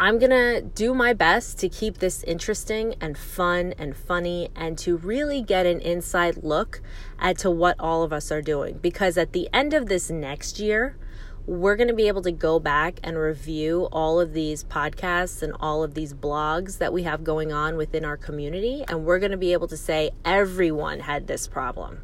I'm 0.00 0.18
going 0.18 0.30
to 0.30 0.60
do 0.60 0.92
my 0.92 1.12
best 1.12 1.58
to 1.60 1.68
keep 1.68 1.98
this 1.98 2.24
interesting 2.24 2.96
and 3.00 3.16
fun 3.16 3.74
and 3.78 3.96
funny 3.96 4.48
and 4.56 4.76
to 4.78 4.96
really 4.96 5.40
get 5.40 5.66
an 5.66 5.80
inside 5.80 6.42
look 6.42 6.82
at 7.20 7.38
to 7.38 7.50
what 7.50 7.76
all 7.78 8.02
of 8.02 8.12
us 8.12 8.32
are 8.32 8.42
doing 8.42 8.78
because 8.78 9.16
at 9.16 9.32
the 9.32 9.48
end 9.52 9.72
of 9.72 9.86
this 9.86 10.10
next 10.10 10.58
year, 10.58 10.96
we're 11.46 11.76
going 11.76 11.88
to 11.88 11.94
be 11.94 12.08
able 12.08 12.22
to 12.22 12.32
go 12.32 12.58
back 12.58 12.98
and 13.02 13.18
review 13.18 13.86
all 13.92 14.18
of 14.18 14.32
these 14.32 14.64
podcasts 14.64 15.42
and 15.42 15.54
all 15.60 15.82
of 15.82 15.94
these 15.94 16.14
blogs 16.14 16.78
that 16.78 16.92
we 16.92 17.02
have 17.02 17.22
going 17.22 17.52
on 17.52 17.76
within 17.76 18.04
our 18.04 18.16
community 18.16 18.82
and 18.88 19.04
we're 19.04 19.18
going 19.18 19.30
to 19.30 19.36
be 19.36 19.52
able 19.52 19.68
to 19.68 19.76
say 19.76 20.10
everyone 20.24 21.00
had 21.00 21.26
this 21.26 21.46
problem. 21.46 22.00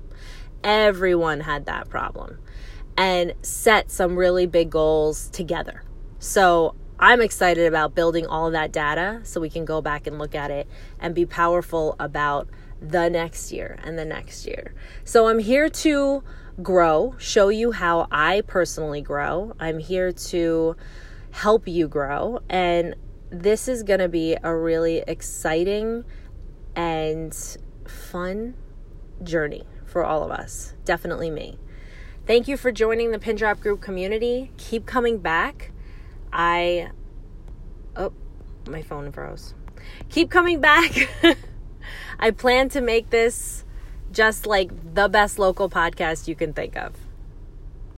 Everyone 0.63 1.41
had 1.41 1.65
that 1.67 1.89
problem 1.89 2.39
and 2.99 3.33
set 3.41 3.91
some 3.91 4.17
really 4.17 4.47
big 4.47 4.69
goals 4.69 5.31
together. 5.31 5.85
So 6.19 6.75
I'm 6.99 7.23
excited 7.23 7.67
about 7.67 7.95
building 7.95 8.27
all 8.27 8.47
of 8.47 8.53
that 8.53 8.73
data 8.73 9.21
so 9.23 9.41
we 9.41 9.49
can 9.49 9.65
go 9.65 9.81
back 9.81 10.07
and 10.07 10.19
look 10.19 10.35
at 10.35 10.51
it 10.51 10.69
and 10.99 11.15
be 11.15 11.25
powerful 11.25 11.97
about 11.99 12.49
the 12.79 13.09
next 13.09 13.53
year 13.53 13.79
and 13.83 13.99
the 13.99 14.05
next 14.05 14.47
year. 14.47 14.75
So 15.03 15.29
I'm 15.29 15.39
here 15.39 15.71
to 15.71 16.23
grow, 16.63 17.15
show 17.19 17.49
you 17.49 17.73
how 17.73 18.07
I 18.11 18.43
personally 18.43 19.03
grow. 19.03 19.55
I'm 19.59 19.79
here 19.79 20.13
to 20.13 20.77
help 21.31 21.69
you 21.69 21.89
grow. 21.89 22.41
And 22.49 22.95
this 23.31 23.69
is 23.69 23.83
going 23.83 24.01
to 24.01 24.09
be 24.09 24.37
a 24.43 24.55
really 24.55 25.05
exciting 25.07 26.05
and 26.75 27.35
fun 27.87 28.55
journey 29.23 29.65
for 29.85 30.05
all 30.05 30.23
of 30.23 30.31
us. 30.31 30.75
Definitely 30.85 31.31
me. 31.31 31.59
Thank 32.27 32.49
you 32.49 32.57
for 32.57 32.71
joining 32.71 33.11
the 33.11 33.19
Pindrop 33.19 33.61
Group 33.61 33.81
community. 33.81 34.53
Keep 34.57 34.87
coming 34.87 35.19
back. 35.19 35.73
I. 36.33 36.91
Oh, 37.97 38.13
my 38.69 38.83
phone 38.83 39.11
froze. 39.11 39.55
Keep 40.11 40.31
coming 40.31 40.61
back. 40.61 41.11
I 42.21 42.31
plan 42.31 42.69
to 42.71 42.81
make 42.81 43.11
this 43.11 43.65
just 44.13 44.47
like 44.47 44.71
the 44.95 45.09
best 45.09 45.39
local 45.39 45.69
podcast 45.69 46.29
you 46.29 46.35
can 46.35 46.53
think 46.53 46.77
of. 46.77 46.93